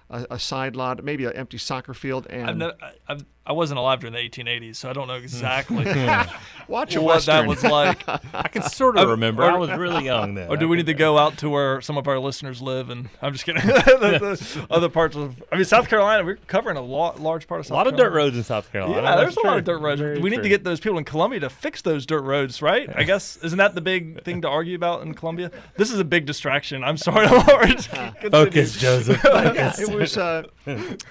a, 0.09 0.27
a 0.31 0.39
side 0.39 0.75
lot, 0.75 1.03
maybe 1.03 1.25
an 1.25 1.33
empty 1.33 1.57
soccer 1.57 1.93
field, 1.93 2.27
and 2.29 2.49
I've 2.49 2.57
never, 2.57 2.73
I've, 3.07 3.25
I 3.43 3.53
wasn't 3.53 3.79
alive 3.79 3.99
during 4.01 4.13
the 4.13 4.19
1880s, 4.19 4.75
so 4.75 4.89
I 4.89 4.93
don't 4.93 5.07
know 5.07 5.15
exactly 5.15 5.83
watch 6.67 6.95
a 6.95 7.01
what 7.01 7.25
that 7.25 7.45
western. 7.45 7.47
was 7.47 7.63
like. 7.63 8.03
I 8.35 8.47
can 8.47 8.61
sort 8.61 8.97
of 8.97 9.09
remember. 9.09 9.43
or- 9.43 9.51
I 9.51 9.57
was 9.57 9.71
really 9.71 10.05
young 10.05 10.35
then. 10.35 10.47
Or 10.49 10.57
do 10.57 10.67
I 10.67 10.69
we 10.69 10.77
can- 10.77 10.85
need 10.85 10.91
to 10.91 10.97
go 10.97 11.17
out 11.17 11.37
to 11.39 11.49
where 11.49 11.81
some 11.81 11.97
of 11.97 12.07
our 12.07 12.19
listeners 12.19 12.61
live? 12.61 12.89
And 12.91 13.09
I'm 13.21 13.33
just 13.33 13.45
kidding. 13.45 13.65
the, 13.65 14.19
the 14.55 14.67
other 14.69 14.89
parts 14.89 15.15
of, 15.15 15.41
I 15.51 15.55
mean, 15.55 15.65
South 15.65 15.89
Carolina, 15.89 16.23
we're 16.23 16.35
covering 16.47 16.77
a 16.77 16.81
lot, 16.81 17.19
large 17.19 17.47
part 17.47 17.59
of 17.61 17.65
South 17.65 17.75
Carolina. 17.75 17.89
A 17.89 17.91
South 17.91 17.93
lot 17.93 17.93
of 17.93 17.95
Carolina. 17.97 18.13
dirt 18.13 18.17
roads 18.25 18.37
in 18.37 18.43
South 18.43 18.71
Carolina. 18.71 19.01
Yeah, 19.01 19.15
there's 19.15 19.35
That's 19.35 19.43
a 19.43 19.47
lot 19.47 19.57
of 19.57 19.65
true. 19.65 19.73
dirt 19.73 19.79
roads. 19.81 20.01
Very 20.01 20.19
we 20.19 20.29
need 20.29 20.35
true. 20.37 20.43
to 20.43 20.49
get 20.49 20.63
those 20.63 20.79
people 20.79 20.97
in 20.99 21.03
Columbia 21.03 21.39
to 21.39 21.49
fix 21.49 21.81
those 21.81 22.05
dirt 22.05 22.21
roads, 22.21 22.61
right? 22.61 22.89
I 22.95 23.03
guess 23.03 23.37
isn't 23.37 23.57
that 23.57 23.73
the 23.73 23.81
big 23.81 24.23
thing 24.23 24.41
to 24.43 24.47
argue 24.49 24.75
about 24.75 25.01
in 25.01 25.15
Columbia? 25.15 25.49
This 25.77 25.91
is 25.91 25.99
a 25.99 26.05
big 26.05 26.27
distraction. 26.27 26.83
I'm 26.83 26.97
sorry, 26.97 27.27
Lord. 27.27 27.83
Focus, 28.31 28.77
Joseph. 28.77 29.19
yeah, 29.23 29.73
it 29.79 29.89
was 29.93 30.15
uh, 30.15 30.43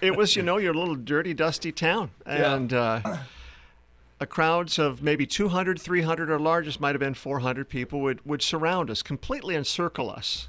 it 0.01 0.17
was 0.17 0.37
you 0.37 0.43
know 0.43 0.59
your 0.59 0.75
little 0.75 0.95
dirty 0.95 1.35
dusty 1.35 1.73
town 1.73 2.11
Yeah. 2.27 2.55
and 2.55 2.73
uh, 2.73 3.17
a 4.21 4.27
crowds 4.27 4.79
of 4.79 5.03
maybe 5.03 5.27
200 5.27 5.81
300 5.81 6.31
our 6.31 6.39
largest 6.39 6.81
might 6.81 6.91
have 6.95 7.01
been 7.01 7.15
400 7.15 7.69
people 7.69 8.01
would, 8.01 8.25
would 8.27 8.43
surround 8.43 8.91
us 8.91 9.03
completely 9.03 9.55
encircle 9.57 10.11
us 10.11 10.49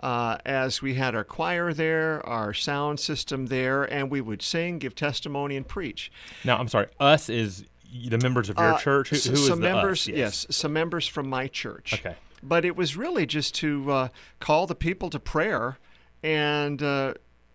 uh, 0.00 0.38
as 0.44 0.80
we 0.82 0.94
had 0.94 1.14
our 1.14 1.24
choir 1.24 1.72
there 1.72 2.24
our 2.26 2.52
sound 2.54 2.98
system 3.00 3.46
there 3.46 3.84
and 3.84 4.10
we 4.10 4.20
would 4.20 4.42
sing 4.42 4.78
give 4.78 4.94
testimony 4.94 5.56
and 5.56 5.68
preach 5.68 6.10
Now, 6.44 6.58
I'm 6.58 6.68
sorry. 6.68 6.86
Us 6.98 7.28
is 7.28 7.64
the 8.08 8.18
members 8.18 8.48
of 8.50 8.56
your 8.58 8.72
Uh, 8.74 8.78
church. 8.78 9.10
Who, 9.10 9.16
s- 9.16 9.24
who 9.26 9.34
is 9.34 9.46
some 9.46 9.60
the 9.60 9.68
members 9.68 10.08
us? 10.08 10.14
yes 10.14 10.46
some 10.50 10.72
members 10.72 11.06
from 11.06 11.28
my 11.28 11.46
church 11.46 11.92
Okay. 11.94 12.16
but 12.42 12.64
it 12.64 12.74
was 12.74 12.96
really 12.96 13.24
just 13.26 13.54
to 13.56 13.90
uh, 13.92 14.08
call 14.40 14.66
the 14.66 14.74
people 14.74 15.10
to 15.10 15.20
prayer 15.20 15.78
and 16.22 16.82
uh, 16.82 17.14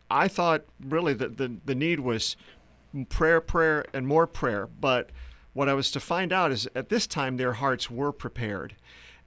i 0.09 0.27
thought 0.27 0.61
really 0.79 1.13
that 1.13 1.37
the, 1.37 1.57
the 1.65 1.75
need 1.75 1.99
was 1.99 2.37
prayer 3.09 3.41
prayer 3.41 3.85
and 3.93 4.07
more 4.07 4.27
prayer. 4.27 4.67
But 4.67 5.09
what 5.53 5.69
i 5.69 5.73
was 5.73 5.91
to 5.91 5.99
find 5.99 6.31
out 6.31 6.51
is 6.51 6.67
at 6.75 6.89
this 6.89 7.07
time 7.07 7.37
their 7.37 7.53
hearts 7.53 7.89
were 7.89 8.11
prepared. 8.11 8.75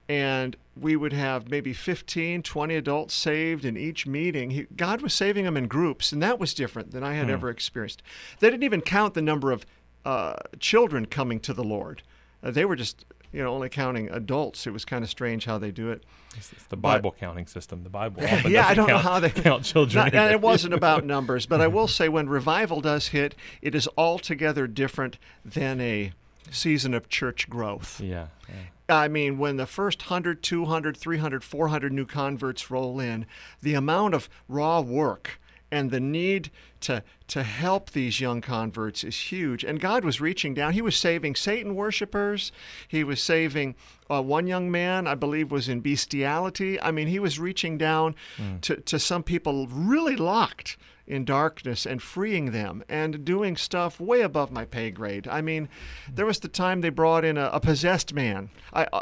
And 0.09 0.57
we 0.75 0.95
would 0.95 1.13
have 1.13 1.49
maybe 1.49 1.71
15 1.73 2.43
20 2.43 2.75
adults 2.75 3.13
saved 3.13 3.63
in 3.63 3.77
each 3.77 4.05
meeting. 4.05 4.51
He, 4.51 4.63
god 4.75 5.01
was 5.01 5.13
saving 5.13 5.45
them 5.45 5.57
in 5.57 5.67
groups 5.67 6.11
and 6.11 6.21
that 6.21 6.39
was 6.39 6.53
different 6.53 6.91
than 6.91 7.03
i 7.03 7.13
had 7.13 7.29
ever 7.29 7.49
experienced. 7.49 8.01
They 8.39 8.49
didn't 8.49 8.63
even 8.63 8.81
count 8.81 9.13
the 9.13 9.21
number 9.21 9.51
of 9.51 9.65
uh, 10.05 10.35
children 10.59 11.05
coming 11.05 11.39
to 11.41 11.53
the 11.53 11.63
lord. 11.63 12.03
Uh, 12.41 12.51
they 12.51 12.65
were 12.65 12.75
just 12.75 13.05
you 13.33 13.43
know 13.43 13.53
only 13.53 13.67
counting 13.67 14.09
adults 14.09 14.65
it 14.65 14.71
was 14.71 14.85
kind 14.85 15.03
of 15.03 15.09
strange 15.09 15.43
how 15.45 15.57
they 15.57 15.71
do 15.71 15.91
it 15.91 16.03
It's, 16.37 16.53
it's 16.53 16.65
the 16.65 16.77
Bible 16.77 17.13
counting 17.19 17.47
system. 17.47 17.83
The 17.83 17.89
Bible. 17.89 18.23
yeah, 18.47 18.67
I 18.67 18.73
don't 18.73 18.87
know 18.87 18.97
how 18.97 19.19
they 19.19 19.29
count 19.47 19.63
children. 19.65 20.05
Not- 20.05 20.13
and 20.15 20.31
it 20.31 20.41
wasn't 20.41 20.73
about 20.73 21.05
numbers, 21.15 21.45
but 21.45 21.59
I 21.61 21.67
will 21.67 21.87
say 21.87 22.07
when 22.09 22.29
revival 22.29 22.79
does 22.81 23.09
hit, 23.09 23.35
it 23.61 23.75
is 23.75 23.89
altogether 23.97 24.65
different 24.67 25.17
than 25.43 25.81
a 25.81 26.13
season 26.51 26.93
of 26.93 27.09
church 27.09 27.49
growth. 27.49 27.99
Yeah. 28.01 28.27
yeah. 28.49 28.55
I 28.89 29.07
mean, 29.07 29.37
when 29.37 29.57
the 29.57 29.65
first 29.65 30.03
100, 30.03 30.43
200, 30.43 30.97
300, 30.97 31.43
400 31.43 31.93
new 31.93 32.05
converts 32.05 32.69
roll 32.69 32.99
in, 32.99 33.25
the 33.61 33.73
amount 33.75 34.13
of 34.13 34.29
raw 34.47 34.81
work 34.81 35.39
and 35.73 35.89
the 35.89 35.99
need 35.99 36.51
to 36.81 37.03
to 37.27 37.41
help 37.41 37.89
these 37.89 38.21
young 38.21 38.41
converts 38.41 39.03
is 39.03 39.31
huge. 39.31 39.63
And 39.63 39.79
God 39.79 40.05
was 40.05 40.21
reaching 40.21 40.53
down. 40.53 40.73
He 40.73 40.81
was 40.81 40.95
saving 40.95 41.35
Satan 41.35 41.73
worshipers. 41.73 42.51
He 42.87 43.03
was 43.03 43.19
saving 43.21 43.75
uh, 44.09 44.21
one 44.21 44.45
young 44.45 44.69
man, 44.69 45.07
I 45.07 45.15
believe, 45.15 45.51
was 45.51 45.67
in 45.67 45.81
bestiality. 45.81 46.79
I 46.79 46.91
mean, 46.91 47.07
he 47.07 47.17
was 47.17 47.39
reaching 47.39 47.77
down 47.77 48.15
to, 48.61 48.75
to 48.75 48.99
some 48.99 49.23
people 49.23 49.67
really 49.67 50.15
locked 50.15 50.77
in 51.07 51.25
darkness 51.25 51.85
and 51.85 52.01
freeing 52.01 52.51
them 52.51 52.83
and 52.87 53.25
doing 53.25 53.57
stuff 53.57 53.99
way 53.99 54.21
above 54.21 54.51
my 54.51 54.65
pay 54.65 54.91
grade. 54.91 55.27
I 55.27 55.41
mean, 55.41 55.69
there 56.13 56.25
was 56.25 56.39
the 56.39 56.47
time 56.47 56.81
they 56.81 56.89
brought 56.89 57.25
in 57.25 57.37
a, 57.37 57.49
a 57.51 57.59
possessed 57.59 58.13
man. 58.13 58.49
I, 58.71 58.85
uh, 58.93 59.01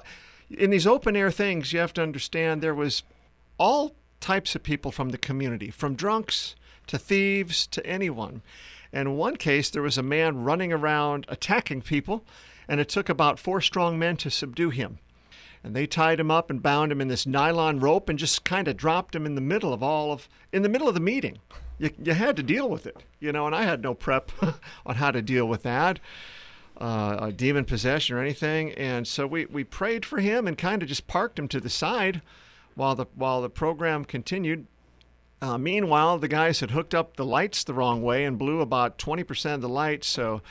in 0.50 0.70
these 0.70 0.88
open 0.88 1.16
air 1.16 1.32
things, 1.32 1.74
you 1.74 1.80
have 1.80 1.94
to 1.94 2.02
understand 2.02 2.62
there 2.62 2.74
was 2.74 3.04
all 3.58 3.96
types 4.22 4.56
of 4.56 4.64
people 4.64 4.92
from 4.92 5.10
the 5.10 5.18
community, 5.18 5.70
from 5.70 5.96
drunks 5.96 6.56
to 6.88 6.98
thieves 6.98 7.68
to 7.68 7.86
anyone. 7.86 8.42
And 8.94 9.10
in 9.10 9.18
one 9.18 9.38
case, 9.38 9.70
there 9.70 9.82
was 9.82 9.98
a 9.98 10.04
man 10.04 10.44
running 10.44 10.74
around 10.74 11.26
attacking 11.30 11.82
people, 11.82 12.24
and 12.68 12.80
it 12.80 12.90
took 12.90 13.10
about 13.10 13.40
four 13.40 13.62
strong 13.62 13.98
men 13.98 14.18
to 14.18 14.30
subdue 14.30 14.70
him. 14.70 15.00
And 15.64 15.76
they 15.76 15.86
tied 15.86 16.20
him 16.20 16.32
up 16.32 16.50
and 16.50 16.62
bound 16.62 16.92
him 16.92 17.02
in 17.02 17.08
this 17.08 17.28
nylon 17.28 17.80
rope 17.80 18.10
and 18.10 18.18
just 18.18 18.44
kind 18.44 18.68
of 18.68 18.78
dropped 18.78 19.16
him 19.16 19.26
in 19.26 19.36
the 19.36 19.42
middle 19.42 19.74
of 19.74 19.84
all 19.84 20.12
of, 20.12 20.28
in 20.52 20.64
the 20.64 20.70
middle 20.70 20.88
of 20.88 20.96
the 20.96 21.00
meeting. 21.00 21.38
You, 21.78 21.92
you 22.04 22.14
had 22.14 22.36
to 22.38 22.44
deal 22.44 22.68
with 22.70 22.88
it, 22.88 22.98
you 23.20 23.32
know, 23.32 23.46
and 23.46 23.56
I 23.56 23.64
had 23.64 23.82
no 23.82 23.94
prep 23.94 24.32
on 24.86 24.96
how 24.96 25.12
to 25.12 25.22
deal 25.22 25.48
with 25.48 25.64
that, 25.64 26.00
uh, 26.80 27.18
a 27.22 27.32
demon 27.32 27.66
possession 27.66 28.16
or 28.16 28.20
anything. 28.20 28.72
And 28.74 29.08
so 29.08 29.28
we, 29.28 29.46
we 29.46 29.64
prayed 29.64 30.06
for 30.06 30.20
him 30.20 30.48
and 30.48 30.58
kind 30.58 30.82
of 30.82 30.90
just 30.90 31.08
parked 31.08 31.38
him 31.38 31.48
to 31.50 31.60
the 31.60 31.70
side 31.70 32.22
while 32.76 32.96
the, 32.96 33.06
while 33.16 33.42
the 33.42 33.50
program 33.50 34.04
continued. 34.04 34.66
Uh, 35.42 35.58
meanwhile, 35.58 36.20
the 36.20 36.28
guys 36.28 36.60
had 36.60 36.72
hooked 36.72 36.94
up 36.94 37.18
the 37.18 37.26
lights 37.26 37.64
the 37.64 37.74
wrong 37.74 38.04
way 38.04 38.26
and 38.26 38.38
blew 38.38 38.62
about 38.62 39.00
20% 39.00 39.56
of 39.56 39.62
the 39.62 39.70
lights. 39.70 40.08
So 40.08 40.42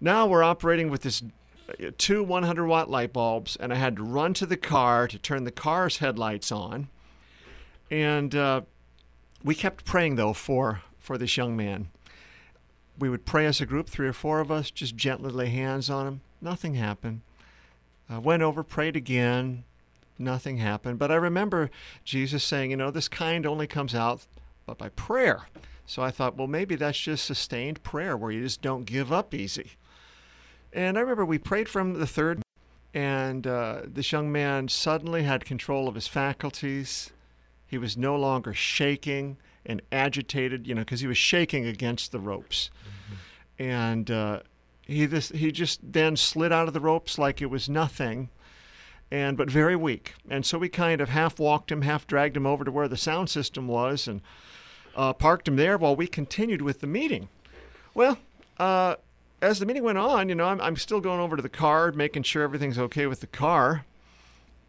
now 0.00 0.26
we're 0.26 0.44
operating 0.44 0.88
with 0.88 1.02
this 1.02 1.22
uh, 1.68 1.90
two 1.98 2.22
100 2.22 2.66
watt 2.66 2.88
light 2.88 3.12
bulbs, 3.12 3.56
and 3.56 3.72
I 3.72 3.76
had 3.76 3.96
to 3.96 4.04
run 4.04 4.34
to 4.34 4.46
the 4.46 4.56
car 4.56 5.08
to 5.08 5.18
turn 5.18 5.44
the 5.44 5.50
car's 5.50 5.98
headlights 5.98 6.52
on. 6.52 6.88
And 7.90 8.34
uh, 8.36 8.62
we 9.42 9.56
kept 9.56 9.84
praying 9.84 10.14
though 10.14 10.32
for 10.32 10.82
for 10.98 11.18
this 11.18 11.36
young 11.36 11.56
man. 11.56 11.88
We 12.98 13.08
would 13.08 13.24
pray 13.24 13.46
as 13.46 13.60
a 13.60 13.66
group, 13.66 13.88
three 13.88 14.06
or 14.06 14.12
four 14.12 14.40
of 14.40 14.52
us, 14.52 14.70
just 14.70 14.94
gently 14.94 15.32
lay 15.32 15.48
hands 15.48 15.90
on 15.90 16.06
him. 16.06 16.20
Nothing 16.40 16.74
happened. 16.74 17.22
Uh, 18.12 18.20
went 18.20 18.42
over, 18.42 18.62
prayed 18.62 18.94
again. 18.94 19.64
Nothing 20.20 20.58
happened. 20.58 20.98
But 20.98 21.10
I 21.10 21.16
remember 21.16 21.70
Jesus 22.04 22.44
saying, 22.44 22.70
you 22.70 22.76
know, 22.76 22.90
this 22.90 23.08
kind 23.08 23.46
only 23.46 23.66
comes 23.66 23.94
out 23.94 24.26
but 24.66 24.78
by 24.78 24.90
prayer. 24.90 25.46
So 25.86 26.02
I 26.02 26.12
thought, 26.12 26.36
well, 26.36 26.46
maybe 26.46 26.76
that's 26.76 27.00
just 27.00 27.24
sustained 27.24 27.82
prayer 27.82 28.16
where 28.16 28.30
you 28.30 28.42
just 28.42 28.62
don't 28.62 28.84
give 28.84 29.12
up 29.12 29.34
easy. 29.34 29.72
And 30.72 30.96
I 30.96 31.00
remember 31.00 31.24
we 31.24 31.38
prayed 31.38 31.68
from 31.68 31.94
the 31.94 32.06
third, 32.06 32.42
and 32.94 33.44
uh, 33.46 33.82
this 33.84 34.12
young 34.12 34.30
man 34.30 34.68
suddenly 34.68 35.24
had 35.24 35.44
control 35.44 35.88
of 35.88 35.96
his 35.96 36.06
faculties. 36.06 37.10
He 37.66 37.78
was 37.78 37.96
no 37.96 38.14
longer 38.14 38.54
shaking 38.54 39.38
and 39.66 39.82
agitated, 39.90 40.66
you 40.66 40.74
know, 40.74 40.82
because 40.82 41.00
he 41.00 41.08
was 41.08 41.18
shaking 41.18 41.66
against 41.66 42.12
the 42.12 42.20
ropes. 42.20 42.70
Mm-hmm. 43.58 43.62
And 43.62 44.10
uh, 44.10 44.40
he 44.86 45.06
this, 45.06 45.30
he 45.30 45.50
just 45.50 45.80
then 45.92 46.16
slid 46.16 46.52
out 46.52 46.68
of 46.68 46.74
the 46.74 46.80
ropes 46.80 47.18
like 47.18 47.42
it 47.42 47.50
was 47.50 47.68
nothing, 47.68 48.28
and 49.10 49.36
but 49.36 49.50
very 49.50 49.76
weak. 49.76 50.14
And 50.28 50.46
so 50.46 50.58
we 50.58 50.68
kind 50.68 51.00
of 51.00 51.08
half 51.08 51.38
walked 51.38 51.72
him, 51.72 51.82
half 51.82 52.06
dragged 52.06 52.36
him 52.36 52.46
over 52.46 52.64
to 52.64 52.70
where 52.70 52.88
the 52.88 52.96
sound 52.96 53.28
system 53.28 53.66
was, 53.68 54.06
and 54.06 54.20
uh, 54.94 55.12
parked 55.12 55.48
him 55.48 55.56
there 55.56 55.76
while 55.76 55.96
we 55.96 56.06
continued 56.06 56.62
with 56.62 56.80
the 56.80 56.86
meeting. 56.86 57.28
Well, 57.94 58.18
uh, 58.58 58.96
as 59.42 59.58
the 59.58 59.66
meeting 59.66 59.82
went 59.82 59.98
on, 59.98 60.28
you 60.28 60.34
know, 60.34 60.46
I'm, 60.46 60.60
I'm 60.60 60.76
still 60.76 61.00
going 61.00 61.20
over 61.20 61.36
to 61.36 61.42
the 61.42 61.48
car, 61.48 61.92
making 61.92 62.24
sure 62.24 62.42
everything's 62.42 62.78
okay 62.78 63.06
with 63.06 63.20
the 63.20 63.26
car. 63.26 63.84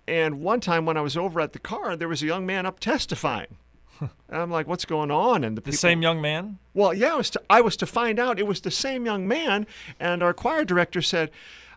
And 0.07 0.41
one 0.41 0.59
time 0.59 0.85
when 0.85 0.97
I 0.97 1.01
was 1.01 1.15
over 1.15 1.39
at 1.39 1.53
the 1.53 1.59
car, 1.59 1.95
there 1.95 2.07
was 2.07 2.23
a 2.23 2.25
young 2.25 2.45
man 2.45 2.65
up 2.65 2.79
testifying. 2.79 3.57
and 3.99 4.09
I'm 4.29 4.49
like, 4.49 4.67
what's 4.67 4.85
going 4.85 5.11
on? 5.11 5.43
And 5.43 5.55
the, 5.55 5.61
the 5.61 5.65
people, 5.65 5.77
same 5.77 6.01
young 6.01 6.21
man? 6.21 6.57
Well, 6.73 6.93
yeah, 6.93 7.13
I 7.13 7.17
was, 7.17 7.29
to, 7.31 7.41
I 7.49 7.61
was 7.61 7.77
to 7.77 7.85
find 7.85 8.19
out 8.19 8.39
it 8.39 8.47
was 8.47 8.61
the 8.61 8.71
same 8.71 9.05
young 9.05 9.27
man. 9.27 9.67
And 9.99 10.23
our 10.23 10.33
choir 10.33 10.65
director 10.65 11.01
said, 11.01 11.31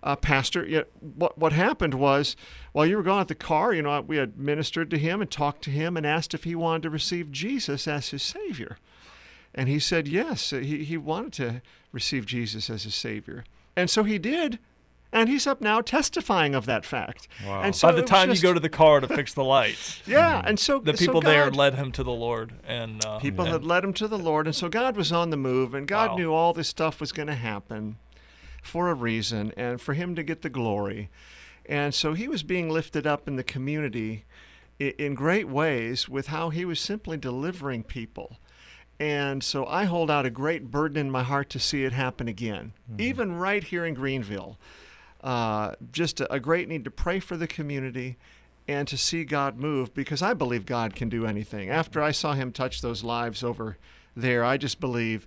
uh, 0.04 0.16
Pastor, 0.16 0.66
yeah, 0.66 0.82
what, 1.00 1.38
what 1.38 1.54
happened 1.54 1.94
was 1.94 2.36
while 2.72 2.84
you 2.84 2.96
were 2.96 3.02
gone 3.02 3.22
at 3.22 3.28
the 3.28 3.34
car, 3.34 3.72
you 3.72 3.82
know, 3.82 4.00
we 4.02 4.18
had 4.18 4.38
ministered 4.38 4.90
to 4.90 4.98
him 4.98 5.22
and 5.22 5.30
talked 5.30 5.62
to 5.64 5.70
him 5.70 5.96
and 5.96 6.06
asked 6.06 6.34
if 6.34 6.44
he 6.44 6.54
wanted 6.54 6.82
to 6.82 6.90
receive 6.90 7.32
Jesus 7.32 7.88
as 7.88 8.10
his 8.10 8.22
Savior. 8.22 8.76
And 9.54 9.68
he 9.68 9.78
said 9.78 10.06
yes, 10.06 10.50
he, 10.50 10.84
he 10.84 10.98
wanted 10.98 11.32
to 11.34 11.62
receive 11.90 12.26
Jesus 12.26 12.68
as 12.68 12.84
his 12.84 12.94
Savior. 12.94 13.44
And 13.76 13.88
so 13.88 14.04
he 14.04 14.18
did. 14.18 14.58
And 15.10 15.28
he's 15.28 15.46
up 15.46 15.60
now 15.60 15.80
testifying 15.80 16.56
of 16.56 16.66
that 16.66 16.84
fact. 16.84 17.28
Wow. 17.46 17.62
And 17.62 17.74
so 17.74 17.86
By 17.86 17.92
the 17.92 18.02
time 18.02 18.30
just, 18.30 18.42
you 18.42 18.48
go 18.48 18.52
to 18.52 18.58
the 18.58 18.68
car 18.68 18.98
to 18.98 19.06
fix 19.06 19.32
the 19.32 19.44
lights, 19.44 20.02
yeah, 20.08 20.42
and 20.44 20.58
so 20.58 20.80
the 20.80 20.92
people 20.92 21.20
so 21.20 21.26
God, 21.26 21.30
there 21.30 21.50
led 21.52 21.76
him 21.76 21.92
to 21.92 22.02
the 22.02 22.10
Lord, 22.10 22.54
and 22.66 23.04
uh, 23.04 23.20
people 23.20 23.44
had 23.44 23.64
led 23.64 23.84
him 23.84 23.92
to 23.92 24.08
the 24.08 24.18
Lord, 24.18 24.48
and 24.48 24.56
so 24.56 24.68
God 24.68 24.96
was 24.96 25.12
on 25.12 25.30
the 25.30 25.36
move, 25.36 25.72
and 25.72 25.86
God 25.86 26.10
wow. 26.10 26.16
knew 26.16 26.32
all 26.32 26.52
this 26.52 26.66
stuff 26.66 27.00
was 27.00 27.12
going 27.12 27.28
to 27.28 27.36
happen 27.36 27.94
for 28.64 28.88
a 28.88 28.94
reason, 28.94 29.52
and 29.56 29.80
for 29.80 29.94
Him 29.94 30.14
to 30.14 30.22
get 30.22 30.42
the 30.42 30.50
glory. 30.50 31.10
And 31.66 31.94
so 31.94 32.12
he 32.12 32.28
was 32.28 32.42
being 32.42 32.68
lifted 32.68 33.06
up 33.06 33.26
in 33.26 33.36
the 33.36 33.44
community 33.44 34.24
in 34.78 35.14
great 35.14 35.48
ways 35.48 36.08
with 36.08 36.28
how 36.28 36.50
he 36.50 36.64
was 36.64 36.80
simply 36.80 37.16
delivering 37.16 37.84
people. 37.84 38.38
And 39.00 39.42
so 39.42 39.66
I 39.66 39.84
hold 39.84 40.10
out 40.10 40.26
a 40.26 40.30
great 40.30 40.70
burden 40.70 40.98
in 40.98 41.10
my 41.10 41.22
heart 41.22 41.50
to 41.50 41.58
see 41.58 41.84
it 41.84 41.92
happen 41.92 42.28
again, 42.28 42.72
mm-hmm. 42.90 43.00
even 43.00 43.36
right 43.36 43.64
here 43.64 43.84
in 43.84 43.94
Greenville. 43.94 44.58
Uh, 45.22 45.74
just 45.90 46.20
a, 46.20 46.32
a, 46.32 46.38
great 46.38 46.68
need 46.68 46.84
to 46.84 46.90
pray 46.90 47.18
for 47.18 47.36
the 47.36 47.46
community 47.46 48.18
and 48.68 48.86
to 48.86 48.98
see 48.98 49.24
God 49.24 49.56
move 49.56 49.94
because 49.94 50.20
I 50.20 50.34
believe 50.34 50.66
God 50.66 50.94
can 50.94 51.08
do 51.08 51.24
anything. 51.24 51.70
After 51.70 52.02
I 52.02 52.10
saw 52.10 52.34
him 52.34 52.52
touch 52.52 52.82
those 52.82 53.02
lives 53.02 53.42
over 53.42 53.78
there, 54.14 54.44
I 54.44 54.58
just 54.58 54.80
believe 54.80 55.26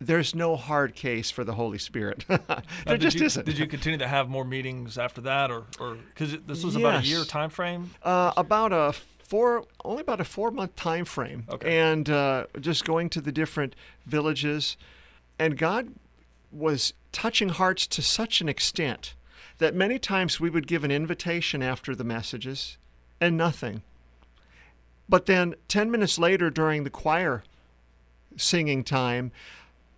there's 0.00 0.34
no 0.34 0.56
hard 0.56 0.94
case 0.94 1.30
for 1.30 1.44
the 1.44 1.54
Holy 1.54 1.78
Spirit. 1.78 2.24
there 2.86 2.98
just 2.98 3.18
you, 3.18 3.26
isn't. 3.26 3.46
Did 3.46 3.58
you 3.58 3.66
continue 3.66 3.98
to 3.98 4.08
have 4.08 4.28
more 4.28 4.44
meetings 4.44 4.98
after 4.98 5.20
that, 5.22 5.50
or 5.50 5.64
because 6.08 6.36
this 6.46 6.64
was 6.64 6.74
yes. 6.74 6.80
about 6.80 7.04
a 7.04 7.06
year 7.06 7.24
time 7.24 7.50
frame? 7.50 7.90
Uh, 8.02 8.32
about 8.36 8.72
a 8.72 8.92
four, 9.24 9.64
only 9.84 10.02
about 10.02 10.20
a 10.20 10.24
four 10.24 10.50
month 10.50 10.76
time 10.76 11.04
frame, 11.04 11.44
okay. 11.48 11.80
and 11.80 12.10
uh, 12.10 12.46
just 12.60 12.84
going 12.84 13.08
to 13.10 13.20
the 13.20 13.32
different 13.32 13.74
villages, 14.06 14.76
and 15.38 15.56
God 15.56 15.94
was 16.52 16.92
touching 17.12 17.48
hearts 17.48 17.86
to 17.88 18.02
such 18.02 18.40
an 18.40 18.48
extent 18.48 19.14
that 19.58 19.74
many 19.74 19.98
times 19.98 20.40
we 20.40 20.50
would 20.50 20.66
give 20.66 20.84
an 20.84 20.90
invitation 20.90 21.62
after 21.62 21.94
the 21.94 22.04
messages, 22.04 22.76
and 23.20 23.36
nothing. 23.36 23.82
But 25.08 25.26
then 25.26 25.54
ten 25.68 25.90
minutes 25.90 26.18
later, 26.18 26.50
during 26.50 26.84
the 26.84 26.90
choir 26.90 27.44
singing 28.36 28.82
time, 28.82 29.30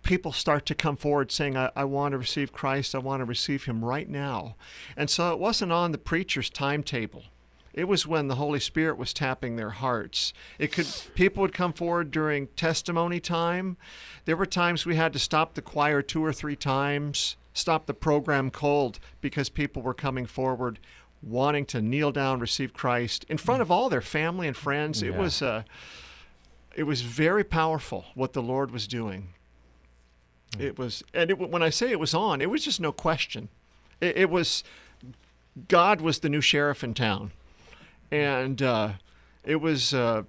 people 0.07 0.31
start 0.31 0.65
to 0.65 0.73
come 0.73 0.95
forward 0.95 1.31
saying, 1.31 1.55
I, 1.55 1.69
I, 1.75 1.83
want 1.83 2.13
to 2.13 2.17
receive 2.17 2.53
Christ, 2.53 2.95
I 2.95 2.99
want 2.99 3.19
to 3.19 3.25
receive 3.25 3.65
Him 3.65 3.83
right 3.85 4.09
now. 4.09 4.55
And 4.95 5.09
so 5.09 5.31
it 5.31 5.37
wasn't 5.37 5.73
on 5.73 5.91
the 5.91 5.97
preacher's 5.97 6.49
timetable. 6.49 7.25
It 7.73 7.87
was 7.87 8.07
when 8.07 8.27
the 8.27 8.35
Holy 8.35 8.59
Spirit 8.59 8.97
was 8.97 9.13
tapping 9.13 9.55
their 9.55 9.69
hearts. 9.69 10.33
It 10.57 10.71
could 10.71 10.87
people 11.13 11.41
would 11.41 11.53
come 11.53 11.73
forward 11.73 12.09
during 12.09 12.47
testimony 12.55 13.19
time. 13.19 13.77
There 14.25 14.37
were 14.37 14.47
times 14.47 14.85
we 14.85 14.95
had 14.95 15.13
to 15.13 15.19
stop 15.19 15.53
the 15.53 15.61
choir 15.61 16.01
two 16.01 16.25
or 16.25 16.33
three 16.33 16.55
times, 16.55 17.35
stop 17.53 17.85
the 17.85 17.93
program 17.93 18.49
cold 18.49 18.97
because 19.21 19.49
people 19.49 19.83
were 19.83 19.93
coming 19.93 20.25
forward 20.25 20.79
wanting 21.21 21.65
to 21.65 21.81
kneel 21.81 22.11
down, 22.11 22.39
receive 22.39 22.73
Christ 22.73 23.25
in 23.29 23.37
front 23.37 23.61
of 23.61 23.69
all 23.69 23.89
their 23.89 24.01
family 24.01 24.47
and 24.47 24.57
friends. 24.57 25.03
Yeah. 25.03 25.09
It 25.09 25.17
was 25.17 25.41
uh, 25.43 25.63
it 26.75 26.83
was 26.83 27.01
very 27.01 27.43
powerful 27.43 28.05
what 28.15 28.33
the 28.33 28.41
Lord 28.41 28.71
was 28.71 28.87
doing. 28.87 29.33
It 30.59 30.77
was, 30.77 31.03
and 31.13 31.29
it, 31.29 31.37
when 31.37 31.61
I 31.61 31.69
say 31.69 31.91
it 31.91 31.99
was 31.99 32.13
on, 32.13 32.41
it 32.41 32.49
was 32.49 32.63
just 32.63 32.79
no 32.79 32.91
question. 32.91 33.49
It, 34.01 34.17
it 34.17 34.29
was, 34.29 34.63
God 35.67 36.01
was 36.01 36.19
the 36.19 36.29
new 36.29 36.41
sheriff 36.41 36.83
in 36.83 36.93
town, 36.93 37.31
and 38.11 38.61
uh, 38.61 38.93
it 39.43 39.57
was, 39.57 39.93
uh, 39.93 40.23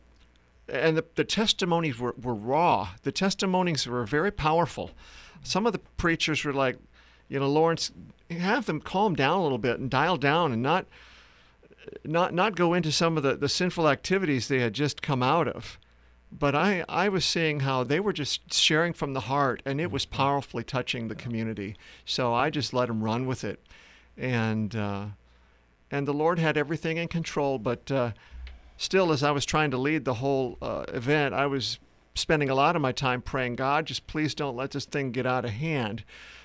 and 0.69 0.97
the, 0.97 1.05
the 1.15 1.25
testimonies 1.25 1.99
were, 1.99 2.15
were 2.21 2.35
raw. 2.35 2.91
The 3.03 3.13
testimonies 3.13 3.87
were 3.87 4.05
very 4.05 4.31
powerful. 4.31 4.91
Some 5.43 5.67
of 5.67 5.73
the 5.73 5.81
preachers 5.97 6.45
were 6.45 6.53
like, 6.53 6.77
you 7.29 7.39
know, 7.39 7.49
Lawrence, 7.49 7.93
have 8.31 8.67
them 8.67 8.81
calm 8.81 9.15
down 9.15 9.39
a 9.39 9.43
little 9.43 9.59
bit 9.59 9.79
and 9.79 9.89
dial 9.89 10.17
down 10.19 10.53
and 10.53 10.63
not, 10.63 10.87
not, 12.05 12.35
not 12.35 12.57
go 12.57 12.75
into 12.75 12.93
some 12.93 13.17
of 13.17 13.23
the, 13.23 13.37
the 13.37 13.49
sinful 13.49 13.89
activities 13.89 14.49
they 14.49 14.59
had 14.59 14.75
just 14.75 15.01
come 15.01 15.23
out 15.23 15.49
of 15.49 15.79
but 16.31 16.55
I, 16.55 16.85
I 16.89 17.09
was 17.09 17.25
seeing 17.25 17.61
how 17.61 17.85
they 17.85 18.01
were 18.01 18.13
just 18.13 18.53
sharing 18.53 18.93
from 18.93 19.15
the 19.15 19.21
heart 19.21 19.63
and 19.65 19.81
it 19.81 19.91
was 19.91 20.05
mm-hmm. 20.05 20.17
powerfully 20.17 20.65
touching 20.65 21.09
the 21.09 21.15
community. 21.15 21.77
So 22.05 22.35
i 22.35 22.51
just 22.51 22.75
let 22.75 22.89
them 22.89 23.03
run 23.03 23.27
with 23.27 23.45
it. 23.45 23.61
And 24.17 24.75
uh, 24.75 25.07
and 25.91 26.07
the 26.07 26.13
lord 26.13 26.39
had 26.39 26.57
everything 26.57 26.97
in 26.97 27.09
control 27.09 27.59
but 27.59 27.91
uh, 27.91 28.13
still 28.77 29.13
as 29.13 29.23
i 29.23 29.31
was 29.31 29.45
trying 29.45 29.71
to 29.71 29.79
lead 29.79 30.05
the 30.05 30.15
whole 30.15 30.59
uh, 30.61 30.85
event 30.89 31.35
i 31.35 31.47
was 31.47 31.79
spending 32.15 32.51
a 32.51 32.55
lot 32.55 32.77
of 32.77 32.83
my 32.83 32.93
time 32.93 33.23
praying 33.23 33.57
god 33.57 33.87
just 33.87 34.07
please 34.07 34.35
don't 34.35 34.57
let 34.57 34.73
this 34.73 34.85
thing 34.85 35.13
get 35.13 35.27
out 35.27 35.45
of 35.45 35.53
hand. 35.53 36.05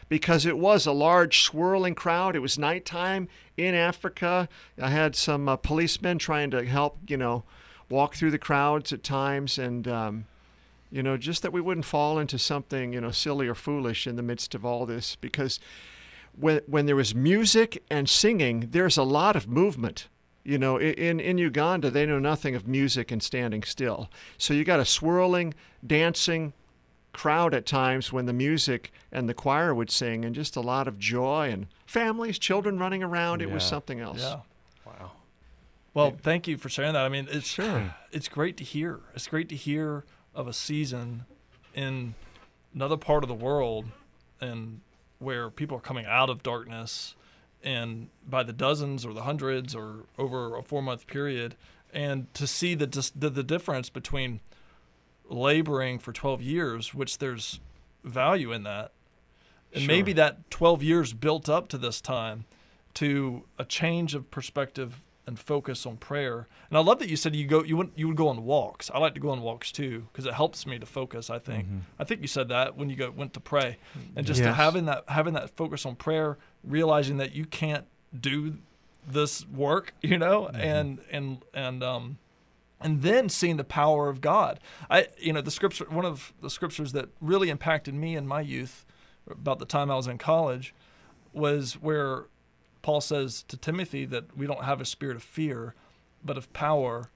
Because 0.09 0.45
it 0.45 0.59
was 0.59 0.85
a 0.85 0.91
large 0.91 1.41
swirling 1.41 1.95
crowd. 1.95 2.35
It 2.35 2.39
was 2.39 2.59
nighttime 2.59 3.27
in 3.57 3.73
africa. 3.73 4.47
I 4.79 4.89
had 4.89 5.15
some 5.15 5.49
uh, 5.49 5.55
policemen 5.55 6.19
trying 6.19 6.51
to 6.51 6.63
help 6.65 6.99
you 7.07 7.17
know 7.17 7.43
walk 7.93 8.15
through 8.15 8.31
the 8.31 8.39
crowds 8.39 8.91
at 8.91 9.03
times 9.03 9.59
and 9.59 9.87
um, 9.87 10.25
you 10.91 11.03
know 11.03 11.15
just 11.15 11.43
that 11.43 11.53
we 11.53 11.61
wouldn't 11.61 11.85
fall 11.85 12.17
into 12.17 12.39
something 12.39 12.91
you 12.91 12.99
know 12.99 13.11
silly 13.11 13.47
or 13.47 13.55
foolish 13.55 14.07
in 14.07 14.15
the 14.15 14.23
midst 14.23 14.55
of 14.55 14.65
all 14.65 14.85
this 14.85 15.15
because 15.15 15.59
when 16.37 16.61
when 16.65 16.87
there 16.87 16.95
was 16.95 17.13
music 17.13 17.83
and 17.91 18.09
singing 18.09 18.69
there's 18.71 18.97
a 18.97 19.03
lot 19.03 19.35
of 19.35 19.47
movement. 19.47 20.09
You 20.43 20.57
know 20.57 20.77
in 20.77 21.21
in 21.21 21.37
Uganda 21.37 21.89
they 21.89 22.05
know 22.05 22.19
nothing 22.19 22.53
of 22.53 22.67
music 22.67 23.11
and 23.11 23.23
standing 23.23 23.63
still. 23.63 24.09
So 24.37 24.53
you 24.53 24.65
got 24.65 24.81
a 24.81 24.85
swirling 24.85 25.53
dancing 25.85 26.51
crowd 27.13 27.53
at 27.53 27.65
times 27.65 28.11
when 28.11 28.25
the 28.25 28.33
music 28.33 28.91
and 29.11 29.29
the 29.29 29.33
choir 29.35 29.73
would 29.73 29.91
sing 29.91 30.25
and 30.25 30.35
just 30.35 30.55
a 30.55 30.61
lot 30.61 30.87
of 30.87 30.97
joy 30.97 31.49
and 31.49 31.67
families 31.85 32.39
children 32.39 32.77
running 32.77 33.03
around. 33.03 33.39
Yeah. 33.39 33.47
it 33.47 33.53
was 33.53 33.63
something 33.63 33.99
else. 34.01 34.21
Yeah 34.21 34.39
well, 35.93 36.15
thank 36.21 36.47
you 36.47 36.57
for 36.57 36.69
sharing 36.69 36.93
that. 36.93 37.03
I 37.03 37.09
mean, 37.09 37.27
it's 37.29 37.47
sure. 37.47 37.95
it's 38.11 38.27
great 38.27 38.57
to 38.57 38.63
hear. 38.63 38.99
It's 39.13 39.27
great 39.27 39.49
to 39.49 39.55
hear 39.55 40.03
of 40.35 40.47
a 40.47 40.53
season 40.53 41.25
in 41.73 42.15
another 42.73 42.97
part 42.97 43.23
of 43.23 43.27
the 43.27 43.35
world 43.35 43.85
and 44.41 44.81
where 45.19 45.49
people 45.49 45.77
are 45.77 45.81
coming 45.81 46.05
out 46.05 46.29
of 46.29 46.43
darkness 46.43 47.15
and 47.63 48.09
by 48.27 48.43
the 48.43 48.53
dozens 48.53 49.05
or 49.05 49.13
the 49.13 49.21
hundreds 49.21 49.73
or 49.73 50.03
over 50.17 50.57
a 50.57 50.61
4-month 50.61 51.07
period 51.07 51.55
and 51.93 52.33
to 52.33 52.47
see 52.47 52.73
the, 52.75 52.87
the 53.15 53.29
the 53.29 53.43
difference 53.43 53.89
between 53.89 54.39
laboring 55.29 55.99
for 55.99 56.11
12 56.11 56.41
years, 56.41 56.93
which 56.93 57.19
there's 57.19 57.59
value 58.03 58.51
in 58.51 58.63
that. 58.63 58.91
And 59.71 59.83
sure. 59.83 59.87
maybe 59.87 60.13
that 60.13 60.49
12 60.49 60.83
years 60.83 61.13
built 61.13 61.47
up 61.47 61.67
to 61.69 61.77
this 61.77 62.01
time 62.01 62.45
to 62.95 63.43
a 63.57 63.65
change 63.65 64.13
of 64.13 64.29
perspective 64.29 65.01
and 65.25 65.39
focus 65.39 65.85
on 65.85 65.97
prayer. 65.97 66.47
And 66.69 66.77
I 66.77 66.81
love 66.81 66.99
that 66.99 67.09
you 67.09 67.15
said 67.15 67.35
you 67.35 67.47
go 67.47 67.63
you 67.63 67.77
would 67.77 67.91
you 67.95 68.07
would 68.07 68.17
go 68.17 68.27
on 68.27 68.43
walks. 68.43 68.91
I 68.93 68.99
like 68.99 69.13
to 69.13 69.19
go 69.19 69.29
on 69.29 69.41
walks 69.41 69.71
too 69.71 70.07
because 70.11 70.25
it 70.25 70.33
helps 70.33 70.65
me 70.65 70.79
to 70.79 70.85
focus. 70.85 71.29
I 71.29 71.39
think 71.39 71.65
mm-hmm. 71.65 71.79
I 71.99 72.03
think 72.03 72.21
you 72.21 72.27
said 72.27 72.49
that 72.49 72.77
when 72.77 72.89
you 72.89 72.95
go 72.95 73.11
went 73.11 73.33
to 73.33 73.39
pray, 73.39 73.77
and 74.15 74.25
just 74.25 74.41
yes. 74.41 74.55
having 74.55 74.85
that 74.85 75.05
having 75.07 75.33
that 75.33 75.55
focus 75.55 75.85
on 75.85 75.95
prayer, 75.95 76.37
realizing 76.63 77.17
that 77.17 77.33
you 77.33 77.45
can't 77.45 77.85
do 78.17 78.57
this 79.07 79.47
work, 79.47 79.93
you 80.01 80.17
know, 80.17 80.43
Mm-hmm. 80.43 80.61
and 80.61 80.99
and 81.11 81.45
and 81.53 81.83
um, 81.83 82.17
and 82.81 83.01
then 83.01 83.29
seeing 83.29 83.57
the 83.57 83.63
power 83.63 84.09
of 84.09 84.21
God. 84.21 84.59
I, 84.89 85.07
you 85.17 85.33
know, 85.33 85.41
the 85.41 85.51
scripture. 85.51 85.85
One 85.89 86.05
of 86.05 86.33
the 86.41 86.49
scriptures 86.49 86.91
that 86.91 87.09
really 87.21 87.49
impacted 87.49 87.93
me 87.93 88.15
in 88.15 88.27
my 88.27 88.41
youth, 88.41 88.85
about 89.29 89.59
the 89.59 89.65
time 89.65 89.89
I 89.89 89.95
was 89.95 90.07
in 90.07 90.17
college, 90.17 90.75
was 91.31 91.73
where 91.73 92.25
Paul 92.83 93.01
says 93.01 93.43
to 93.47 93.57
Timothy 93.57 94.05
that 94.05 94.37
we 94.37 94.45
don't 94.45 94.63
have 94.63 94.79
a 94.79 94.85
spirit 94.85 95.15
of 95.15 95.23
fear, 95.23 95.73
but 96.23 96.37
of 96.37 96.53
power, 96.53 97.09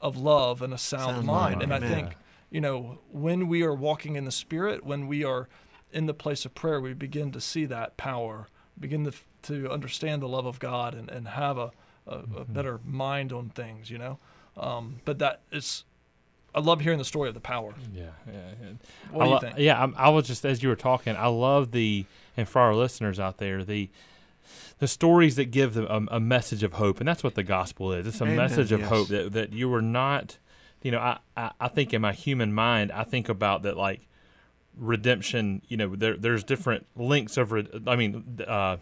of 0.00 0.16
love, 0.16 0.62
and 0.62 0.72
a 0.72 0.78
sound, 0.78 1.16
Sound 1.16 1.26
mind. 1.26 1.62
And 1.62 1.74
I 1.74 1.80
think, 1.80 2.14
you 2.50 2.60
know, 2.60 2.98
when 3.10 3.48
we 3.48 3.62
are 3.64 3.74
walking 3.74 4.14
in 4.14 4.24
the 4.26 4.30
Spirit, 4.30 4.84
when 4.84 5.08
we 5.08 5.24
are 5.24 5.48
in 5.92 6.06
the 6.06 6.14
place 6.14 6.44
of 6.44 6.54
prayer, 6.54 6.80
we 6.80 6.92
begin 6.92 7.32
to 7.32 7.40
see 7.40 7.64
that 7.64 7.96
power, 7.96 8.46
begin 8.78 9.04
to, 9.04 9.12
to 9.42 9.70
understand 9.70 10.22
the 10.22 10.28
love 10.28 10.46
of 10.46 10.58
God, 10.58 10.94
and, 10.94 11.10
and 11.10 11.28
have 11.28 11.58
a, 11.58 11.72
a, 12.06 12.18
a 12.38 12.44
better 12.44 12.78
mind 12.84 13.32
on 13.32 13.48
things, 13.48 13.90
you 13.90 13.98
know. 13.98 14.18
Um, 14.56 15.00
but 15.06 15.18
that 15.18 15.40
is, 15.50 15.84
I 16.54 16.60
love 16.60 16.82
hearing 16.82 16.98
the 16.98 17.04
story 17.04 17.28
of 17.28 17.34
the 17.34 17.40
power. 17.40 17.74
Yeah, 17.94 18.04
yeah. 18.26 18.32
yeah. 18.62 18.68
What 19.10 19.22
I 19.22 19.24
do 19.24 19.28
you 19.28 19.34
lo- 19.34 19.40
think? 19.40 19.54
Yeah, 19.58 19.82
I'm, 19.82 19.94
I 19.96 20.10
was 20.10 20.26
just 20.26 20.44
as 20.44 20.62
you 20.62 20.68
were 20.68 20.76
talking. 20.76 21.16
I 21.16 21.28
love 21.28 21.72
the 21.72 22.04
and 22.36 22.48
for 22.48 22.60
our 22.60 22.74
listeners 22.74 23.18
out 23.18 23.38
there, 23.38 23.64
the 23.64 23.88
the 24.78 24.88
stories 24.88 25.36
that 25.36 25.46
give 25.46 25.74
them 25.74 25.86
a, 26.10 26.16
a 26.16 26.20
message 26.20 26.62
of 26.62 26.74
hope, 26.74 27.00
and 27.00 27.08
that's 27.08 27.22
what 27.22 27.34
the 27.34 27.42
gospel 27.42 27.92
is. 27.92 28.06
It's 28.06 28.20
a 28.20 28.24
Amen, 28.24 28.36
message 28.36 28.72
of 28.72 28.80
yes. 28.80 28.88
hope 28.88 29.08
that 29.08 29.32
that 29.32 29.52
you 29.52 29.72
are 29.74 29.82
not. 29.82 30.38
You 30.82 30.92
know, 30.92 30.98
I, 30.98 31.18
I 31.36 31.50
I 31.60 31.68
think 31.68 31.92
in 31.92 32.00
my 32.00 32.12
human 32.12 32.52
mind, 32.52 32.90
I 32.92 33.04
think 33.04 33.28
about 33.28 33.62
that 33.62 33.76
like 33.76 34.08
redemption. 34.76 35.62
You 35.68 35.76
know, 35.76 35.96
there 35.96 36.16
there's 36.16 36.44
different 36.44 36.86
links 36.96 37.36
of. 37.36 37.52
I 37.86 37.96
mean, 37.96 38.40
uh, 38.46 38.76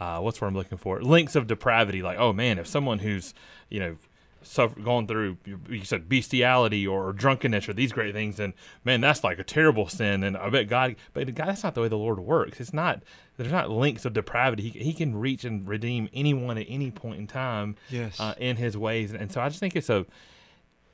uh, 0.00 0.20
what's 0.20 0.40
what 0.40 0.48
I'm 0.48 0.54
looking 0.54 0.78
for? 0.78 1.00
Links 1.00 1.34
of 1.34 1.46
depravity. 1.46 2.02
Like, 2.02 2.18
oh 2.18 2.32
man, 2.32 2.58
if 2.58 2.66
someone 2.66 3.00
who's 3.00 3.34
you 3.68 3.80
know 3.80 3.96
suffer, 4.42 4.78
going 4.80 5.06
through 5.06 5.36
you 5.68 5.84
said 5.84 6.08
bestiality 6.08 6.86
or 6.86 7.12
drunkenness 7.12 7.68
or 7.68 7.72
these 7.72 7.92
great 7.92 8.14
things 8.14 8.38
and 8.38 8.52
man 8.84 9.00
that's 9.00 9.24
like 9.24 9.38
a 9.38 9.44
terrible 9.44 9.88
sin 9.88 10.22
and 10.22 10.36
i 10.36 10.48
bet 10.48 10.68
god 10.68 10.94
but 11.12 11.34
god 11.34 11.48
that's 11.48 11.62
not 11.64 11.74
the 11.74 11.80
way 11.80 11.88
the 11.88 11.96
lord 11.98 12.18
works 12.20 12.60
it's 12.60 12.72
not 12.72 13.02
there's 13.36 13.50
not 13.52 13.68
links 13.70 14.04
of 14.04 14.12
depravity 14.12 14.68
he, 14.70 14.78
he 14.78 14.92
can 14.92 15.16
reach 15.16 15.44
and 15.44 15.66
redeem 15.68 16.08
anyone 16.12 16.56
at 16.56 16.66
any 16.68 16.90
point 16.90 17.18
in 17.18 17.26
time 17.26 17.74
Yes. 17.90 18.18
uh, 18.20 18.34
in 18.38 18.56
his 18.56 18.76
ways 18.76 19.12
and 19.12 19.30
so 19.32 19.40
i 19.40 19.48
just 19.48 19.60
think 19.60 19.74
it's 19.74 19.90
a 19.90 20.06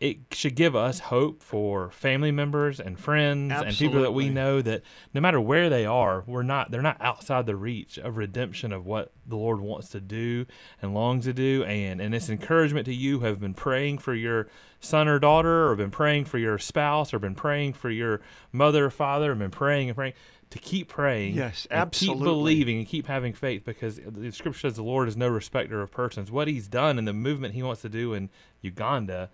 it 0.01 0.19
should 0.33 0.55
give 0.55 0.75
us 0.75 0.99
hope 0.99 1.43
for 1.43 1.91
family 1.91 2.31
members 2.31 2.81
and 2.81 2.99
friends 2.99 3.53
and 3.53 3.77
people 3.77 4.03
that 4.03 4.13
we 4.13 4.29
know 4.35 4.61
that 4.61 4.83
no 5.15 5.21
matter 5.21 5.41
where 5.41 5.71
they 5.71 5.87
are, 5.87 6.25
we're 6.27 6.43
not 6.43 6.71
they're 6.71 6.83
not 6.83 6.97
outside 7.01 7.47
the 7.47 7.57
reach 7.57 7.97
of 7.99 8.17
redemption 8.17 8.73
of 8.73 8.85
what 8.85 9.13
the 9.27 9.37
Lord 9.37 9.61
wants 9.61 9.89
to 9.91 10.01
do 10.01 10.47
and 10.83 10.95
longs 10.95 11.25
to 11.25 11.33
do. 11.33 11.65
And 11.65 12.01
and 12.01 12.15
it's 12.15 12.29
encouragement 12.29 12.87
to 12.87 12.95
you 12.95 13.21
who 13.21 13.27
have 13.27 13.41
been 13.41 13.55
praying 13.55 13.99
for 13.99 14.15
your 14.15 14.49
son 14.81 15.09
or 15.09 15.19
daughter 15.19 15.69
or 15.69 15.77
been 15.77 15.91
praying 15.91 16.27
for 16.27 16.39
your 16.39 16.59
spouse 16.59 17.15
or 17.15 17.19
been 17.19 17.35
praying 17.35 17.73
for 17.75 17.89
your 17.89 18.21
mother 18.53 18.87
or 18.87 18.91
father 18.91 19.31
and 19.31 19.39
been 19.41 19.51
praying 19.51 19.89
and 19.89 19.97
praying 19.97 20.13
to 20.51 20.59
keep 20.59 20.89
praying 20.89 21.35
Yes, 21.35 21.67
and 21.71 21.81
absolutely. 21.81 22.19
keep 22.21 22.25
believing 22.25 22.79
and 22.79 22.87
keep 22.87 23.07
having 23.07 23.33
faith 23.33 23.65
because 23.65 23.99
the 24.07 24.31
scripture 24.31 24.61
says 24.61 24.77
the 24.77 24.83
Lord 24.83 25.09
is 25.09 25.17
no 25.17 25.29
respecter 25.29 25.81
of 25.81 25.91
persons. 25.91 26.31
What 26.31 26.49
he's 26.49 26.69
done 26.69 26.99
and 26.99 27.09
the 27.09 27.13
movement 27.13 27.55
he 27.55 27.63
wants 27.63 27.81
to 27.83 27.89
do 27.89 28.13
in 28.13 28.29
Uganda 28.61 29.31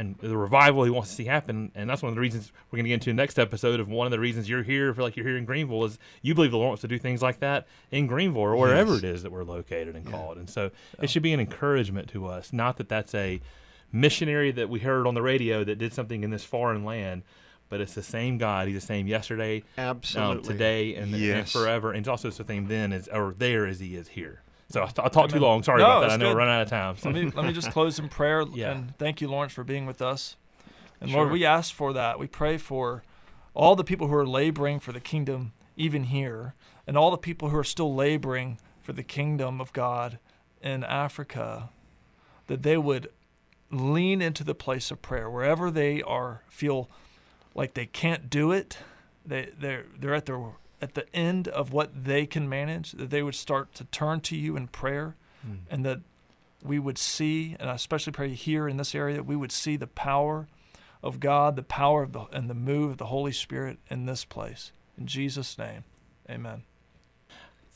and 0.00 0.16
the 0.18 0.36
revival 0.36 0.82
he 0.84 0.90
wants 0.90 1.10
to 1.10 1.14
see 1.16 1.24
happen. 1.24 1.70
And 1.74 1.88
that's 1.88 2.02
one 2.02 2.08
of 2.08 2.14
the 2.16 2.20
reasons 2.20 2.50
we're 2.70 2.78
going 2.78 2.84
to 2.84 2.88
get 2.88 2.94
into 2.94 3.12
next 3.14 3.38
episode 3.38 3.78
of 3.80 3.88
one 3.88 4.06
of 4.06 4.10
the 4.10 4.18
reasons 4.18 4.48
you're 4.48 4.62
here, 4.62 4.92
feel 4.94 5.04
like 5.04 5.16
you're 5.16 5.26
here 5.26 5.36
in 5.36 5.44
Greenville, 5.44 5.84
is 5.84 5.98
you 6.22 6.34
believe 6.34 6.50
the 6.50 6.56
Lord 6.56 6.68
wants 6.68 6.80
to 6.82 6.88
do 6.88 6.98
things 6.98 7.22
like 7.22 7.40
that 7.40 7.66
in 7.90 8.06
Greenville 8.06 8.42
or 8.42 8.56
wherever 8.56 8.94
Yes. 8.94 9.02
it 9.02 9.06
is 9.06 9.22
that 9.22 9.30
we're 9.32 9.44
located 9.44 9.94
and 9.94 10.04
Yeah. 10.04 10.10
called. 10.10 10.38
And 10.38 10.48
so 10.50 10.70
it 11.00 11.10
should 11.10 11.22
be 11.22 11.32
an 11.32 11.40
encouragement 11.40 12.08
to 12.10 12.26
us. 12.26 12.52
Not 12.52 12.76
that 12.78 12.88
that's 12.88 13.14
a 13.14 13.40
missionary 13.92 14.50
that 14.52 14.68
we 14.68 14.80
heard 14.80 15.06
on 15.06 15.14
the 15.14 15.22
radio 15.22 15.64
that 15.64 15.76
did 15.78 15.92
something 15.92 16.22
in 16.24 16.30
this 16.30 16.44
foreign 16.44 16.84
land. 16.84 17.22
But 17.68 17.80
it's 17.80 17.94
the 17.94 18.02
same 18.02 18.36
God. 18.36 18.66
He's 18.66 18.74
the 18.80 18.84
same 18.84 19.06
yesterday, 19.06 19.62
Absolutely. 19.78 20.38
um, 20.38 20.42
today, 20.42 20.94
and, 20.96 21.14
and 21.14 21.48
forever. 21.48 21.90
And 21.90 22.00
it's 22.00 22.08
also 22.08 22.28
the 22.30 22.44
same 22.44 22.66
then 22.66 22.92
as 22.92 23.06
or 23.06 23.32
there 23.38 23.64
as 23.64 23.78
He 23.78 23.94
is 23.94 24.08
here. 24.08 24.42
So 24.70 24.82
I, 24.82 24.86
I 25.04 25.08
talked 25.08 25.32
too 25.32 25.40
long. 25.40 25.62
Sorry 25.62 25.80
No, 25.80 25.86
about 25.86 26.00
that. 26.02 26.10
I 26.12 26.16
know 26.16 26.26
good. 26.26 26.32
we're 26.34 26.38
running 26.38 26.54
out 26.54 26.62
of 26.62 26.68
time. 26.70 26.96
So. 26.96 27.10
let 27.10 27.24
me 27.24 27.30
let 27.34 27.44
me 27.46 27.52
just 27.52 27.70
close 27.70 27.98
in 27.98 28.08
prayer 28.08 28.44
Yeah. 28.54 28.70
and 28.72 28.96
thank 28.98 29.20
you, 29.20 29.28
Lawrence, 29.28 29.52
for 29.52 29.64
being 29.64 29.84
with 29.86 30.00
us. 30.00 30.36
And 31.00 31.10
Sure. 31.10 31.20
Lord, 31.20 31.32
we 31.32 31.44
ask 31.44 31.74
for 31.74 31.92
that. 31.92 32.18
We 32.18 32.26
pray 32.26 32.56
for 32.56 33.02
all 33.54 33.74
the 33.74 33.84
people 33.84 34.06
who 34.06 34.14
are 34.14 34.26
laboring 34.26 34.78
for 34.80 34.92
the 34.92 35.00
kingdom, 35.00 35.52
even 35.76 36.04
here, 36.04 36.54
and 36.86 36.96
all 36.96 37.10
the 37.10 37.18
people 37.18 37.48
who 37.48 37.56
are 37.56 37.64
still 37.64 37.94
laboring 37.94 38.58
for 38.80 38.92
the 38.92 39.02
kingdom 39.02 39.60
of 39.60 39.72
God 39.72 40.18
in 40.62 40.84
Africa, 40.84 41.70
that 42.46 42.62
they 42.62 42.76
would 42.76 43.08
lean 43.70 44.20
into 44.22 44.44
the 44.44 44.54
place 44.54 44.90
of 44.90 45.00
prayer 45.02 45.30
wherever 45.30 45.70
they 45.70 46.02
are 46.02 46.42
feel 46.48 46.88
like 47.54 47.74
they 47.74 47.86
can't 47.86 48.28
do 48.30 48.52
it. 48.52 48.78
They 49.26 49.50
they're 49.58 49.86
they're 49.98 50.14
at 50.14 50.26
their 50.26 50.40
at 50.82 50.94
the 50.94 51.12
end 51.14 51.48
of 51.48 51.72
what 51.72 52.04
they 52.04 52.26
can 52.26 52.48
manage. 52.48 52.92
That 52.92 53.10
they 53.10 53.22
would 53.22 53.34
start 53.34 53.74
to 53.76 53.84
turn 53.84 54.20
to 54.22 54.36
you 54.36 54.56
in 54.56 54.68
prayer 54.68 55.16
Mm. 55.46 55.58
and 55.70 55.84
that 55.86 56.00
we 56.62 56.78
would 56.78 56.98
see, 56.98 57.56
and 57.58 57.70
I 57.70 57.74
especially 57.74 58.12
pray 58.12 58.34
here 58.34 58.68
in 58.68 58.76
this 58.76 58.94
area, 58.94 59.14
that 59.16 59.24
we 59.24 59.36
would 59.36 59.50
see 59.52 59.76
the 59.76 59.86
power 59.86 60.48
of 61.02 61.18
God, 61.18 61.56
the 61.56 61.62
power 61.62 62.02
of 62.02 62.12
the, 62.12 62.24
and 62.32 62.50
the 62.50 62.54
move 62.54 62.90
of 62.90 62.98
the 62.98 63.06
Holy 63.06 63.32
Spirit 63.32 63.78
in 63.88 64.04
this 64.04 64.26
place. 64.26 64.70
In 64.98 65.06
Jesus' 65.06 65.56
name, 65.56 65.84
amen. 66.28 66.64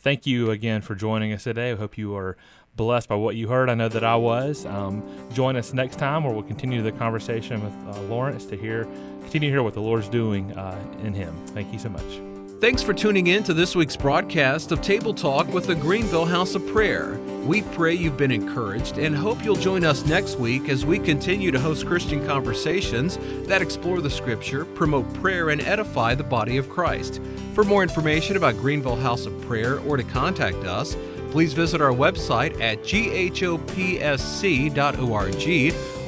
thank 0.02 0.26
you 0.26 0.50
again 0.50 0.82
for 0.82 0.94
joining 0.94 1.32
us 1.32 1.44
today. 1.44 1.72
I 1.72 1.76
hope 1.76 1.96
you 1.96 2.14
are 2.14 2.36
blessed 2.76 3.08
by 3.08 3.14
what 3.14 3.34
you 3.36 3.48
heard. 3.48 3.70
I 3.70 3.74
know 3.74 3.88
that 3.88 4.04
I 4.04 4.16
was. 4.16 4.66
Um, 4.66 5.02
join 5.32 5.56
us 5.56 5.72
next 5.72 5.98
time 5.98 6.24
where 6.24 6.34
we'll 6.34 6.42
continue 6.42 6.82
the 6.82 6.92
conversation 6.92 7.64
with 7.64 7.96
uh, 7.96 8.02
Lawrence 8.02 8.44
to 8.46 8.56
hear, 8.58 8.84
continue 9.22 9.48
to 9.48 9.52
hear 9.54 9.62
what 9.62 9.72
the 9.72 9.80
Lord's 9.80 10.08
doing 10.10 10.52
uh, 10.52 10.78
in 11.02 11.14
him. 11.14 11.34
Thank 11.46 11.72
you 11.72 11.78
so 11.78 11.88
much. 11.88 12.33
Thanks 12.60 12.82
for 12.82 12.94
tuning 12.94 13.26
in 13.26 13.42
to 13.44 13.52
this 13.52 13.74
week's 13.76 13.96
broadcast 13.96 14.72
of 14.72 14.80
Table 14.80 15.12
Talk 15.12 15.52
with 15.52 15.66
the 15.66 15.74
Greenville 15.74 16.24
House 16.24 16.54
of 16.54 16.66
Prayer. 16.68 17.18
We 17.44 17.60
pray 17.60 17.92
you've 17.94 18.16
been 18.16 18.30
encouraged 18.30 18.96
and 18.96 19.14
hope 19.14 19.44
you'll 19.44 19.56
join 19.56 19.84
us 19.84 20.06
next 20.06 20.38
week 20.38 20.70
as 20.70 20.86
we 20.86 20.98
continue 20.98 21.50
to 21.50 21.60
host 21.60 21.84
Christian 21.84 22.24
conversations 22.26 23.18
that 23.46 23.60
explore 23.60 24.00
the 24.00 24.08
Scripture, 24.08 24.64
promote 24.64 25.12
prayer, 25.14 25.50
and 25.50 25.60
edify 25.60 26.14
the 26.14 26.24
body 26.24 26.56
of 26.56 26.70
Christ. 26.70 27.20
For 27.52 27.64
more 27.64 27.82
information 27.82 28.36
about 28.36 28.56
Greenville 28.56 28.96
House 28.96 29.26
of 29.26 29.38
Prayer 29.42 29.80
or 29.80 29.98
to 29.98 30.04
contact 30.04 30.64
us, 30.64 30.96
please 31.32 31.52
visit 31.52 31.82
our 31.82 31.92
website 31.92 32.58
at 32.60 32.82
ghopsc.org 32.82 33.64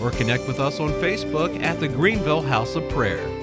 or 0.01 0.11
connect 0.17 0.47
with 0.47 0.61
us 0.61 0.81
on 0.81 0.91
Facebook 0.93 1.61
at 1.61 1.81
the 1.81 1.89
Greenville 1.89 2.43
House 2.43 2.77
of 2.77 2.89
Prayer. 2.91 3.36